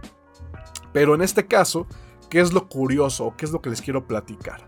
[0.92, 1.86] Pero en este caso,
[2.30, 3.34] ¿Qué es lo curioso?
[3.36, 4.64] ¿Qué es lo que les quiero platicar?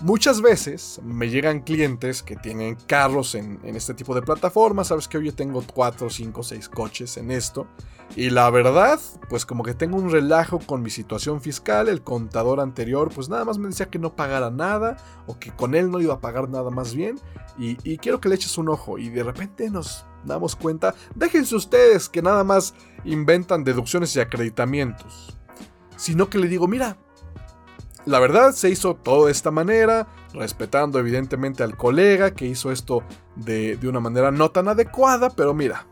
[0.00, 4.88] Muchas veces me llegan clientes que tienen carros en, este tipo de plataformas.
[4.88, 7.66] Sabes que hoy yo tengo 4, 5, 6 coches en esto.
[8.14, 11.88] Y la verdad, pues como que tengo un relajo con mi situación fiscal.
[11.88, 14.96] El contador anterior, pues nada más me decía que no pagara nada.
[15.26, 17.18] O que con él no iba a pagar nada más bien.
[17.58, 18.98] Y, y quiero que le eches un ojo.
[18.98, 20.94] Y de repente nos damos cuenta.
[21.16, 25.36] Déjense ustedes que nada más inventan deducciones y acreditamientos.
[26.02, 26.96] Sino que le digo, mira,
[28.06, 33.04] la verdad se hizo todo de esta manera, respetando evidentemente al colega que hizo esto
[33.36, 35.86] de, una manera no tan adecuada, pero mira,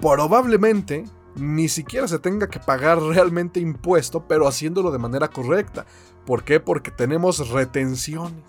[0.00, 1.04] probablemente
[1.36, 5.86] ni siquiera se tenga que pagar realmente impuesto, pero haciéndolo de manera correcta.
[6.24, 6.58] ¿Por qué?
[6.58, 8.42] Porque tenemos retenciones.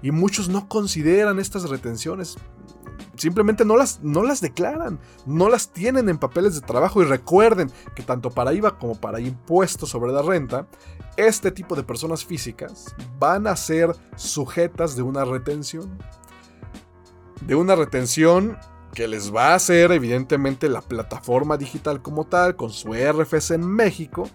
[0.00, 2.36] Y muchos no consideran estas retenciones
[3.16, 7.70] simplemente no las, no las declaran, no las tienen en papeles de trabajo y recuerden
[7.94, 10.66] que tanto para IVA como para impuestos sobre la renta,
[11.16, 15.98] este tipo de personas físicas van a ser sujetas de una retención.
[17.42, 18.58] De una retención
[18.94, 23.66] que les va a hacer evidentemente la plataforma digital como tal, con su RFC en
[23.66, 24.28] México,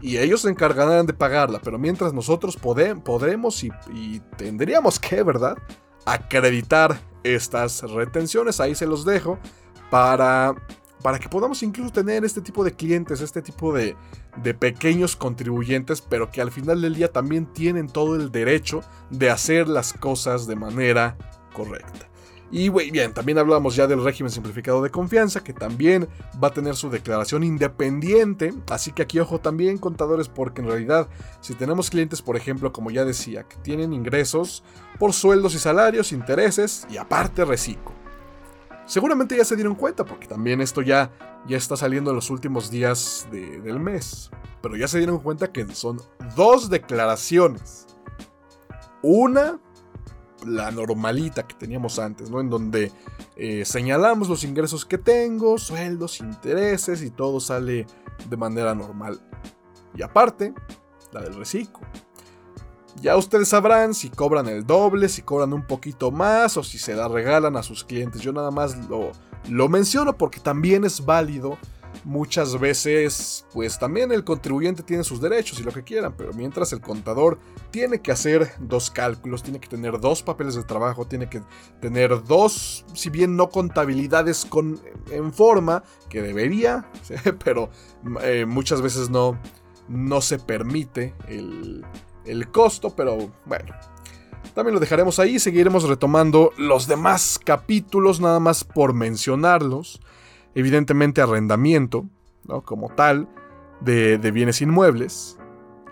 [0.00, 5.56] y ellos se encargarán de pagarla, pero mientras nosotros podemos y, y tendríamos que, ¿verdad?
[6.04, 6.98] Acreditar
[7.34, 8.60] estas retenciones.
[8.60, 9.38] Ahí se los dejo
[9.90, 10.54] para,
[11.02, 13.96] para que podamos incluso tener este tipo de clientes, este tipo de,
[14.42, 19.30] de pequeños contribuyentes, pero que al final del día también tienen todo el derecho de
[19.30, 21.16] hacer las cosas de manera
[21.52, 22.06] correcta.
[22.50, 26.08] Y bien, también hablamos ya del régimen simplificado de confianza, que también
[26.42, 28.54] va a tener su declaración independiente.
[28.70, 31.08] Así que aquí ojo también, contadores, porque en realidad,
[31.40, 34.62] si tenemos clientes, por ejemplo, como ya decía, que tienen ingresos
[34.98, 37.92] por sueldos y salarios, intereses y aparte reciclo.
[38.86, 41.10] Seguramente ya se dieron cuenta, porque también esto ya,
[41.46, 44.30] ya está saliendo en los últimos días del mes.
[44.62, 46.00] Pero ya se dieron cuenta que son
[46.36, 47.86] dos declaraciones.
[49.02, 49.60] Una
[50.44, 52.40] la normalita que teníamos antes, ¿no?
[52.40, 52.92] En donde
[53.36, 57.86] eh, señalamos los ingresos que tengo, sueldos, intereses y todo sale
[58.28, 59.20] de manera normal.
[59.94, 60.54] Y aparte,
[61.12, 61.80] la del reciclo.
[63.00, 66.94] Ya ustedes sabrán si cobran el doble, si cobran un poquito más o si se
[66.94, 68.22] la regalan a sus clientes.
[68.22, 69.12] Yo nada más lo,
[69.48, 71.58] lo menciono porque también es válido
[72.04, 76.72] muchas veces pues también el contribuyente tiene sus derechos y lo que quieran, pero mientras
[76.72, 77.38] el contador
[77.70, 81.42] tiene que hacer dos cálculos, tiene que tener dos papeles de trabajo, tiene que
[81.80, 84.80] tener dos, si bien no contabilidades con,
[85.10, 86.90] en forma, que debería,
[87.44, 87.70] pero
[88.22, 89.38] eh, muchas veces no,
[89.88, 91.84] no se permite el,
[92.26, 93.74] el costo, pero bueno.
[94.54, 100.00] También lo dejaremos ahí, seguiremos retomando los demás capítulos, nada más por mencionarlos
[100.56, 102.06] evidentemente arrendamiento,
[102.44, 102.62] ¿no?
[102.62, 103.28] como tal,
[103.82, 105.38] de, bienes inmuebles,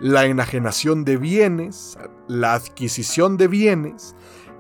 [0.01, 4.17] la enajenación de bienes, la adquisición de bienes,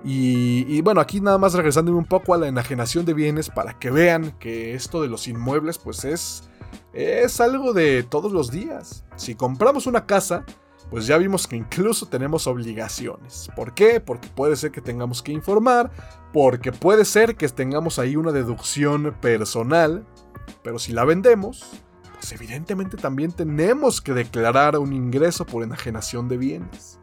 [0.06, 3.90] y, bueno, aquí nada más regresando un poco a la enajenación de bienes para que
[3.90, 6.50] vean que esto de los inmuebles pues es,
[6.92, 9.06] es algo de todos los días.
[9.16, 10.44] Si compramos una casa,
[10.90, 13.48] pues ya vimos que incluso tenemos obligaciones.
[13.56, 14.00] ¿Por qué?
[14.00, 15.90] Porque puede ser que tengamos que informar,
[16.32, 20.06] porque puede ser que tengamos ahí una deducción personal,
[20.62, 21.64] pero si la vendemos,
[22.12, 26.98] pues evidentemente también tenemos que declarar un ingreso por enajenación de bienes.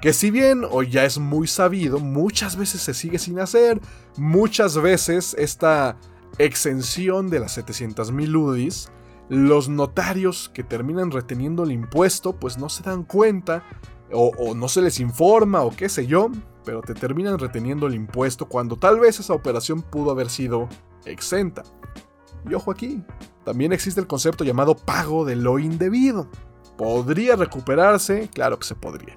[0.00, 3.80] Que si bien hoy ya es muy sabido, muchas veces se sigue sin hacer,
[4.16, 5.96] muchas veces esta
[6.38, 8.90] exención de las 700.000 UDIs
[9.32, 13.64] los notarios que terminan reteniendo el impuesto pues no se dan cuenta
[14.12, 16.30] o, no se les informa o qué sé yo,
[16.66, 20.68] pero te terminan reteniendo el impuesto cuando tal vez esa operación pudo haber sido
[21.06, 21.62] exenta.
[22.46, 23.02] Y ojo aquí,
[23.42, 26.28] también existe el concepto llamado pago de lo indebido.
[26.76, 28.28] ¿Podría recuperarse?
[28.34, 29.16] Claro que se podría.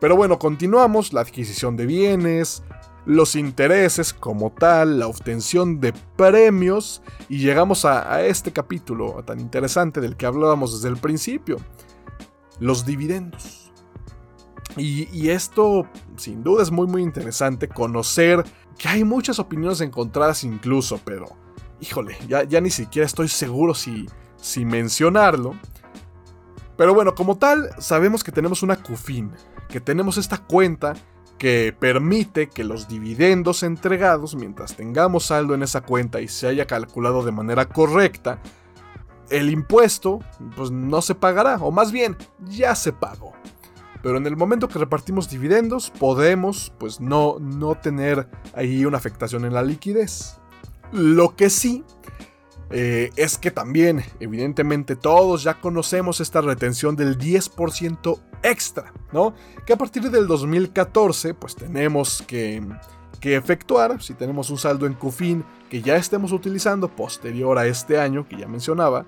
[0.00, 2.62] Pero bueno, continuamos, la adquisición de bienes,
[3.06, 10.00] los intereses como tal, la obtención de premios y llegamos a, este capítulo tan interesante
[10.00, 11.58] del que hablábamos desde el principio,
[12.58, 13.72] los dividendos.
[14.76, 18.44] Y, esto sin duda es muy muy interesante conocer
[18.76, 21.26] que hay muchas opiniones encontradas incluso, pero
[21.80, 25.54] híjole, ya, ya ni siquiera estoy seguro si, si mencionarlo.
[26.76, 29.32] Pero bueno, como tal, sabemos que tenemos una CUFIN,
[29.70, 30.94] que tenemos esta cuenta
[31.38, 36.66] que permite que los dividendos entregados, mientras tengamos saldo en esa cuenta y se haya
[36.66, 38.40] calculado de manera correcta,
[39.30, 40.20] el impuesto
[40.56, 43.32] pues no se pagará, o más bien ya se pagó.
[44.02, 49.44] Pero en el momento que repartimos dividendos podemos pues no, no tener ahí una afectación
[49.44, 50.38] en la liquidez.
[50.92, 51.84] Lo que sí
[52.70, 59.34] eh, es que también, evidentemente, todos ya conocemos esta retención del 10% extra, ¿no?
[59.64, 62.62] Que a partir del 2014, pues tenemos que,
[63.22, 68.28] efectuar, si tenemos un saldo en CUFIN que ya estemos utilizando posterior a este año
[68.28, 69.04] que ya mencionaba,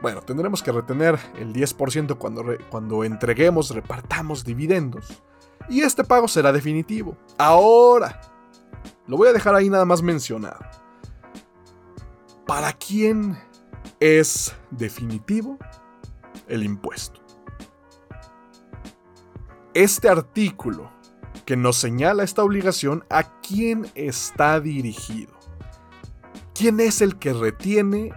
[0.00, 5.20] bueno, tendremos que retener el 10% cuando, cuando entreguemos, repartamos dividendos.
[5.68, 7.16] Y este pago será definitivo.
[7.38, 8.20] Ahora,
[9.08, 10.60] lo voy a dejar ahí nada más mencionado.
[12.46, 13.36] ¿Para quién
[13.98, 15.58] es definitivo
[16.46, 17.20] el impuesto?
[19.74, 20.92] Este artículo
[21.44, 25.34] que nos señala esta obligación, ¿a quién está dirigido?
[26.54, 28.12] ¿Quién es el que retiene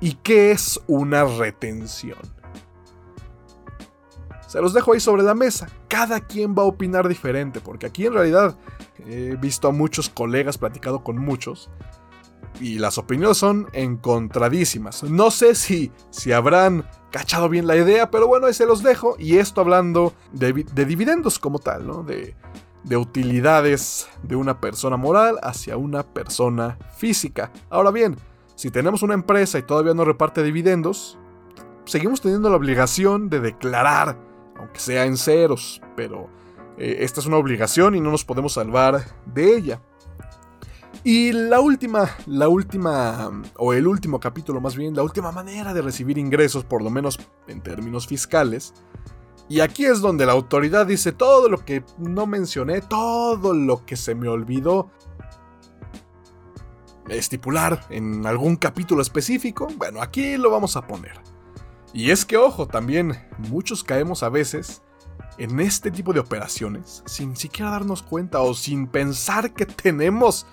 [0.00, 2.18] y qué es una retención?
[4.46, 5.68] Se los dejo ahí sobre la mesa.
[5.88, 8.56] Cada quien va a opinar diferente, porque aquí en realidad
[9.04, 11.68] he visto a muchos colegas, platicado con muchos,
[12.60, 15.02] y las opiniones son encontradísimas.
[15.04, 19.16] No sé si, si habrán cachado bien la idea, pero bueno, ahí se los dejo.
[19.18, 22.02] Y esto hablando de, dividendos como tal, ¿no?
[22.02, 22.34] De,
[22.84, 27.52] de utilidades de una persona moral hacia una persona física.
[27.70, 28.16] Ahora bien,
[28.54, 31.18] si tenemos una empresa y todavía no reparte dividendos,
[31.84, 34.18] seguimos teniendo la obligación de declarar,
[34.56, 36.28] aunque sea en ceros, pero
[36.78, 39.80] eh, esta es una obligación y no nos podemos salvar de ella.
[41.08, 45.80] Y la última, la última, o el último capítulo más bien, la última manera de
[45.80, 48.74] recibir ingresos, por lo menos en términos fiscales.
[49.48, 53.94] Y aquí es donde la autoridad dice todo lo que no mencioné, todo lo que
[53.94, 54.90] se me olvidó
[57.08, 59.68] estipular en algún capítulo específico.
[59.76, 61.20] Bueno, aquí lo vamos a poner.
[61.92, 63.12] Y es que, ojo, también
[63.48, 64.82] muchos caemos a veces
[65.38, 70.46] en este tipo de operaciones sin siquiera darnos cuenta o sin pensar que tenemos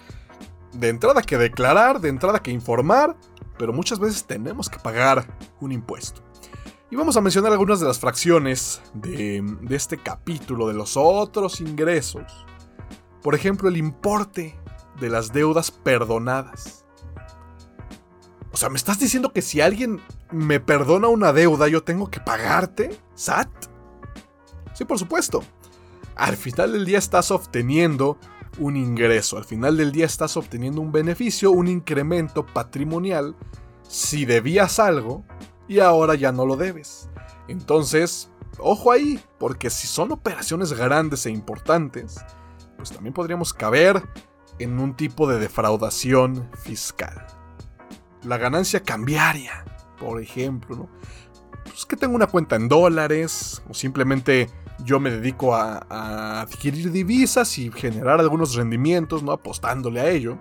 [0.73, 3.15] de entrada que declarar, de entrada que informar,
[3.57, 6.21] pero muchas veces tenemos que pagar un impuesto.
[6.93, 12.45] Y vamos a mencionar algunas de las fracciones de, este capítulo, de los otros ingresos.
[13.23, 14.59] Por ejemplo, el importe
[14.99, 16.85] de las deudas perdonadas.
[18.51, 20.01] O sea, ¿me estás diciendo que si alguien
[20.31, 22.95] me perdona una deuda, yo tengo que pagarte?
[23.15, 23.49] ¿SAT?
[24.75, 25.43] Sí, por supuesto.
[26.15, 28.19] Al final del día estás obteniendo
[28.59, 29.37] un ingreso.
[29.37, 33.35] Al final del día estás obteniendo un beneficio, un incremento patrimonial
[33.87, 35.23] si debías algo
[35.67, 37.09] y ahora ya no lo debes.
[37.47, 38.29] Entonces,
[38.59, 42.17] ojo ahí, porque si son operaciones grandes e importantes,
[42.77, 44.03] pues también podríamos caber
[44.59, 47.25] en un tipo de defraudación fiscal.
[48.23, 49.65] La ganancia cambiaria,
[49.99, 50.89] por ejemplo, ¿no?
[51.65, 54.49] Pues que tengo una cuenta en dólares o simplemente
[54.79, 59.31] yo me dedico a, adquirir divisas y generar algunos rendimientos, ¿no?
[59.31, 60.37] Apostándole a ello.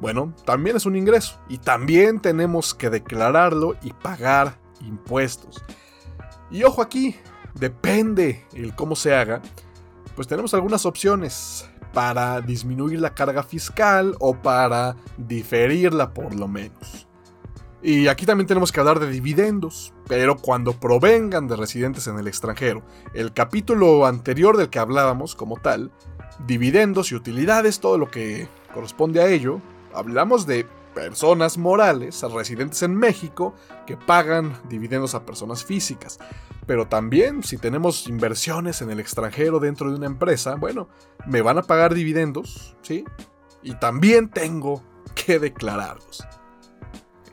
[0.00, 1.40] Bueno, también es un ingreso.
[1.48, 5.62] Y también tenemos que declararlo y pagar impuestos.
[6.50, 7.16] Y ojo aquí,
[7.54, 9.42] depende el cómo se haga,
[10.14, 17.05] pues tenemos algunas opciones para disminuir la carga fiscal o para diferirla por lo menos.
[17.82, 22.26] Y aquí también tenemos que hablar de dividendos, pero cuando provengan de residentes en el
[22.26, 22.82] extranjero.
[23.14, 25.90] El capítulo anterior del que hablábamos como tal,
[26.46, 29.60] dividendos y utilidades, todo lo que corresponde a ello,
[29.94, 33.54] hablamos de personas morales, residentes en México,
[33.86, 36.18] que pagan dividendos a personas físicas.
[36.66, 40.88] Pero también si tenemos inversiones en el extranjero dentro de una empresa, bueno,
[41.26, 43.04] me van a pagar dividendos, ¿sí?
[43.62, 44.82] Y también tengo
[45.14, 46.26] que declararlos.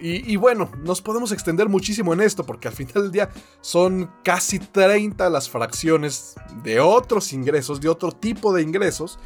[0.06, 3.30] Y, bueno, nos podemos extender muchísimo en esto porque al final del día
[3.62, 9.18] son casi 30 las fracciones de otros ingresos, de otro tipo de ingresos.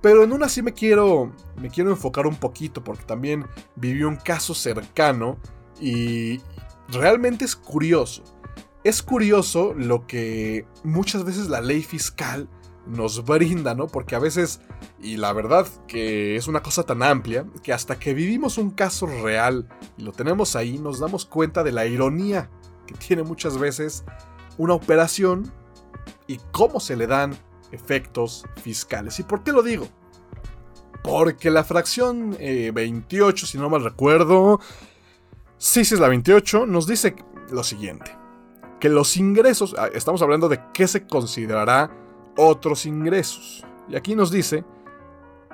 [0.00, 3.44] Pero en una sí me quiero, me quiero enfocar un poquito porque también
[3.76, 5.36] viví un caso cercano
[5.78, 6.40] y
[6.88, 8.24] realmente es curioso.
[8.82, 12.48] Es curioso lo que muchas veces la ley fiscal
[12.86, 13.86] nos brinda, ¿no?
[13.86, 14.60] Porque a veces,
[15.00, 19.06] y la verdad que es una cosa tan amplia, que hasta que vivimos un caso
[19.06, 22.50] real y lo tenemos ahí, nos damos cuenta de la ironía
[22.86, 24.04] que tiene muchas veces
[24.58, 25.52] una operación
[26.26, 27.36] y cómo se le dan
[27.72, 29.18] efectos fiscales.
[29.18, 29.88] ¿Y por qué lo digo?
[31.02, 34.60] Porque la fracción 28, eh, si no mal recuerdo,
[35.58, 37.16] sí, sí es la 28, nos dice
[37.50, 38.16] lo siguiente.
[38.80, 41.90] Que los ingresos, ah, estamos hablando de qué se considerará
[42.36, 43.64] otros ingresos.
[43.88, 44.64] Y aquí nos dice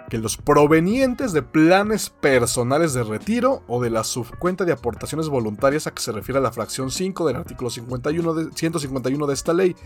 [0.08, 5.86] que los provenientes de planes personales de retiro o de la subcuenta de aportaciones voluntarias
[5.86, 9.52] a que se refiere a la fracción 5 del artículo 51 de, 151 de esta
[9.52, 9.76] ley.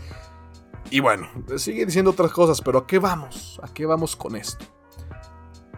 [0.89, 1.27] Y bueno,
[1.57, 3.59] sigue diciendo otras cosas, pero ¿a qué vamos?
[3.63, 4.65] ¿A qué vamos con esto?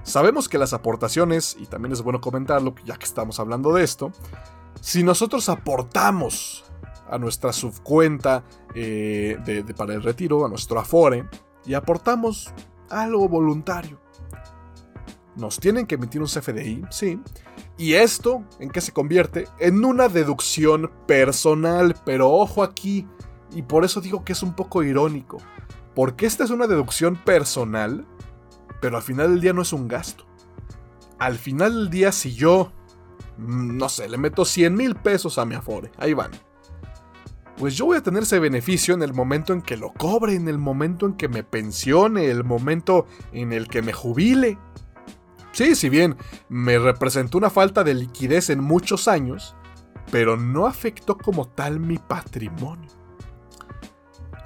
[0.03, 4.11] Sabemos que las aportaciones, y también es bueno comentarlo ya que estamos hablando de esto,
[4.79, 6.63] si nosotros aportamos
[7.09, 8.43] a nuestra subcuenta
[8.73, 11.25] eh, de, para el retiro, a nuestro Afore,
[11.65, 12.53] y aportamos
[12.89, 13.99] algo voluntario.
[15.35, 17.19] Nos tienen que emitir un CFDI, sí.
[17.77, 19.47] ¿Y esto en qué se convierte?
[19.59, 23.07] En una deducción personal, pero ojo aquí,
[23.53, 25.37] y por eso digo que es un poco irónico,
[25.93, 28.05] porque esta es una deducción personal,
[28.81, 30.25] pero al final del día no es un gasto.
[31.19, 32.71] Al final del día, si yo,
[33.37, 36.31] mm, no sé, le meto 100 mil pesos a mi Afore, ahí van
[37.57, 40.47] pues yo voy a tener ese beneficio en el momento en que lo cobre, en
[40.47, 44.59] el momento en que me pensione, el momento en el que me jubile.
[45.53, 46.15] Sí, si bien
[46.49, 49.55] me representó una falta de liquidez en muchos años,
[50.11, 52.91] pero no afectó como tal mi patrimonio.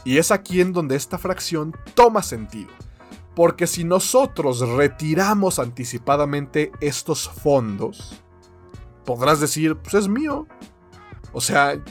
[0.05, 2.71] Y es aquí en donde esta fracción toma sentido.
[3.35, 8.21] Porque si nosotros retiramos anticipadamente estos fondos,
[9.05, 10.47] podrás decir, pues es mío.
[11.33, 11.81] O sea,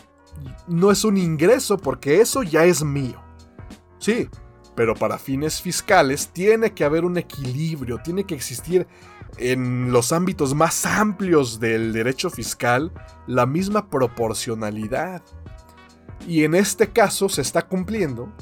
[0.66, 3.22] no es un ingreso porque eso ya es mío.
[3.98, 4.28] Sí,
[4.74, 8.86] pero para fines fiscales tiene que haber un equilibrio, tiene que existir
[9.36, 12.92] en los ámbitos más amplios del derecho fiscal
[13.26, 15.22] la misma proporcionalidad.
[16.26, 18.32] Y en este caso se está cumpliendo,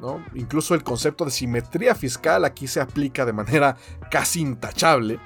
[0.00, 0.24] ¿no?
[0.34, 3.76] Incluso el concepto de simetría fiscal aquí se aplica de manera
[4.10, 5.20] casi intachable.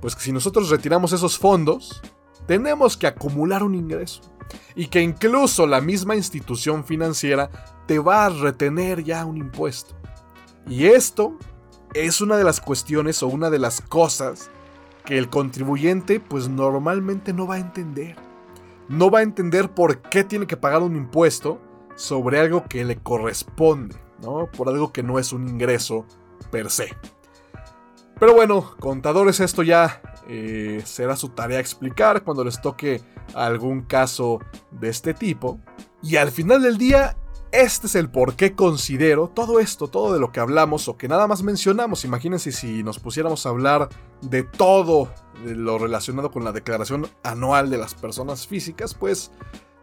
[0.00, 2.00] Pues que si nosotros retiramos esos fondos,
[2.46, 4.37] tenemos que acumular un ingreso
[4.74, 7.50] y que incluso la misma institución financiera
[7.86, 9.94] te va a retener ya un impuesto.
[10.66, 11.36] Y esto
[11.94, 14.50] es una de las cuestiones o una de las cosas
[15.04, 18.16] que el contribuyente pues normalmente no va a entender.
[18.88, 21.60] No va a entender por qué tiene que pagar un impuesto
[21.96, 24.50] sobre algo que le corresponde, ¿no?
[24.50, 26.06] Por algo que no es un ingreso
[26.50, 26.94] per se.
[28.18, 33.00] Pero bueno, contadores, esto ya eh, será su tarea explicar cuando les toque
[33.34, 35.58] algún caso de este tipo.
[36.02, 37.16] Y al final del día,
[37.50, 41.08] este es el por qué considero todo esto, todo de lo que hablamos o que
[41.08, 42.04] nada más mencionamos.
[42.04, 43.88] Imagínense si nos pusiéramos a hablar
[44.20, 45.08] de todo
[45.44, 49.30] lo relacionado con la declaración anual de las personas físicas, pues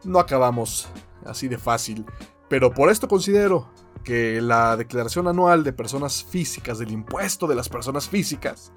[0.04, 0.88] no acabamos
[1.26, 2.06] así de fácil.
[2.48, 3.68] Pero por esto considero
[4.04, 8.72] que la declaración anual de personas físicas, del impuesto de las personas físicas,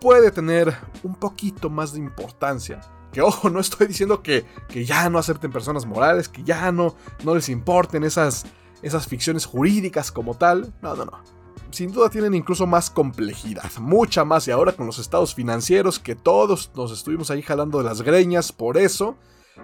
[0.00, 2.80] puede tener un poquito más de importancia.
[3.12, 6.96] Que ojo, no estoy diciendo que, que ya no acepten personas morales, que ya no,
[7.22, 8.44] no les importen esas,
[8.82, 10.74] esas ficciones jurídicas como tal.
[10.82, 11.22] No, no, no.
[11.70, 14.46] Sin duda tienen incluso más complejidad, mucha más.
[14.46, 18.52] Y ahora con los estados financieros que todos nos estuvimos ahí jalando de las greñas
[18.52, 19.16] por eso.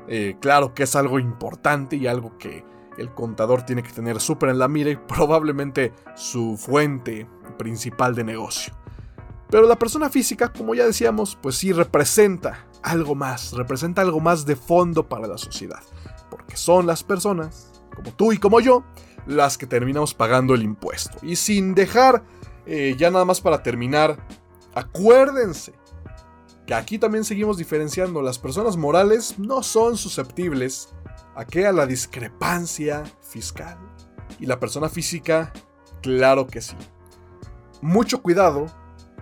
[0.08, 2.64] Eh, claro que es algo importante y algo que
[2.98, 7.28] el contador tiene que tener súper en la mira y probablemente su fuente
[7.58, 8.74] principal de negocio.
[9.50, 14.46] Pero la persona física, como ya decíamos, pues sí representa algo más, representa algo más
[14.46, 15.82] de fondo para la sociedad.
[16.30, 18.84] Porque son las personas, como tú y como yo,
[19.26, 21.18] las que terminamos pagando el impuesto.
[21.22, 22.22] Y sin dejar,
[22.66, 24.24] eh, ya nada más para terminar,
[24.74, 25.74] acuérdense
[26.66, 28.22] que aquí también seguimos diferenciando.
[28.22, 30.90] Las personas morales no son susceptibles
[31.34, 33.78] a que a la discrepancia fiscal.
[34.38, 35.52] Y la persona física,
[36.02, 36.76] claro que sí.
[37.82, 38.66] Mucho cuidado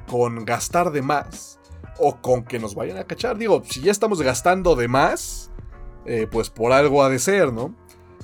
[0.08, 1.60] con gastar de más
[1.98, 3.38] o con que nos vayan a cachar.
[3.38, 5.50] Digo, si ya estamos gastando de más,
[6.04, 7.74] eh, pues por algo ha de ser, ¿no?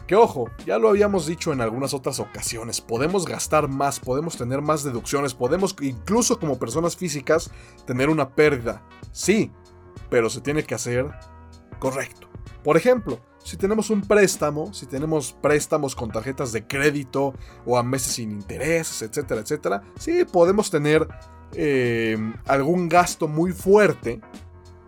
[0.06, 4.60] Que ojo, ya lo habíamos dicho en algunas otras ocasiones, podemos gastar más, podemos tener
[4.60, 7.50] más deducciones, podemos incluso como personas físicas
[7.86, 8.82] tener una pérdida.
[9.12, 9.50] Sí,
[10.10, 11.10] pero se tiene que hacer
[11.78, 12.28] correcto.
[12.62, 17.34] Por ejemplo, si tenemos un préstamo, si tenemos préstamos con tarjetas de crédito
[17.66, 21.06] o a meses sin intereses, etcétera, etcétera, sí podemos tener
[21.56, 24.20] eh, algún gasto muy fuerte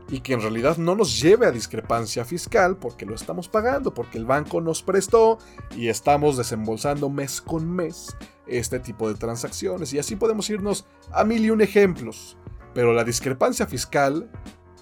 [0.09, 4.19] y que en realidad no nos lleve a discrepancia fiscal porque lo estamos pagando, porque
[4.19, 5.39] el banco nos prestó
[5.75, 9.93] y estamos desembolsando mes con mes este tipo de transacciones.
[9.93, 12.37] Y así podemos irnos a mil y un ejemplos.
[12.73, 14.31] Pero la discrepancia fiscal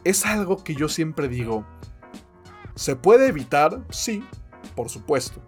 [0.02, 1.64] es algo que yo siempre digo,
[2.74, 3.82] ¿se puede evitar?
[3.90, 4.22] Sí,
[4.74, 5.40] por supuesto.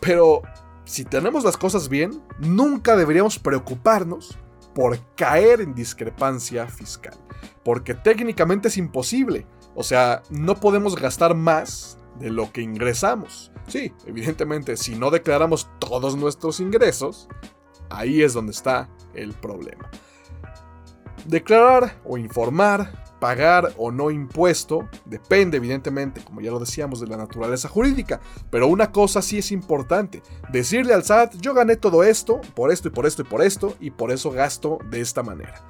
[0.00, 0.42] Pero
[0.84, 4.38] si tenemos las cosas bien, nunca deberíamos preocuparnos
[4.74, 7.14] por caer en discrepancia fiscal.
[7.64, 9.46] Porque técnicamente es imposible.
[9.74, 13.52] O sea, no podemos gastar más de lo que ingresamos.
[13.66, 17.28] Sí, evidentemente, si no declaramos todos nuestros ingresos,
[17.90, 19.90] ahí es donde está el problema.
[21.26, 27.16] Declarar o informar pagar o no impuesto, depende evidentemente, como ya lo decíamos, de la
[27.16, 32.40] naturaleza jurídica, pero una cosa sí es importante, decirle al SAT, yo gané todo esto,
[32.54, 35.62] por esto y por esto y por esto, y por eso gasto de esta manera.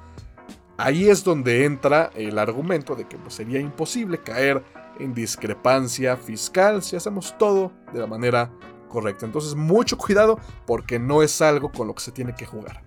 [0.77, 4.63] Ahí es donde entra el argumento de que pues, sería imposible caer
[4.97, 8.49] en discrepancia fiscal si hacemos todo de la manera
[8.87, 9.25] correcta.
[9.25, 12.83] Entonces mucho cuidado porque no es algo con lo que se tiene que jugar.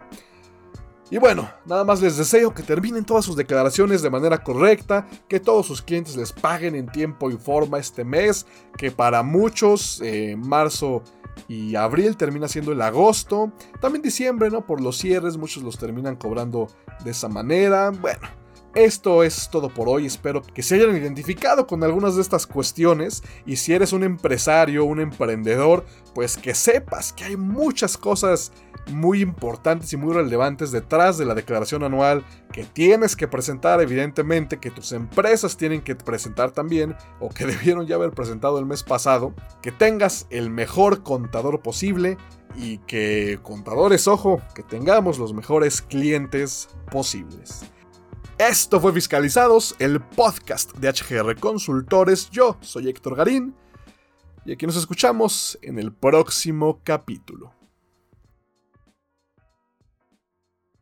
[1.10, 5.40] Y bueno, nada más les deseo que terminen todas sus declaraciones de manera correcta, que
[5.40, 8.46] todos sus clientes les paguen en tiempo y forma este mes,
[8.78, 11.02] que para muchos eh, marzo
[11.48, 14.64] y abril termina siendo el agosto, también diciembre, ¿no?
[14.64, 16.68] Por los cierres, muchos los terminan cobrando
[17.04, 17.90] de esa manera.
[17.90, 18.28] Bueno,
[18.74, 23.22] esto es todo por hoy, espero que se hayan identificado con algunas de estas cuestiones
[23.44, 25.84] y si eres un empresario, un emprendedor,
[26.14, 28.50] pues que sepas que hay muchas cosas
[28.90, 34.58] muy importantes y muy relevantes detrás de la declaración anual que tienes que presentar, evidentemente,
[34.58, 38.82] que tus empresas tienen que presentar también, o que debieron ya haber presentado el mes
[38.82, 42.16] pasado, que tengas el mejor contador posible
[42.56, 47.64] y que, contadores, ojo, que tengamos los mejores clientes posibles.
[48.38, 52.28] Esto fue Fiscalizados, el podcast de HGR Consultores.
[52.30, 53.54] Yo soy Héctor Garín
[54.44, 57.61] y aquí nos escuchamos en el próximo capítulo.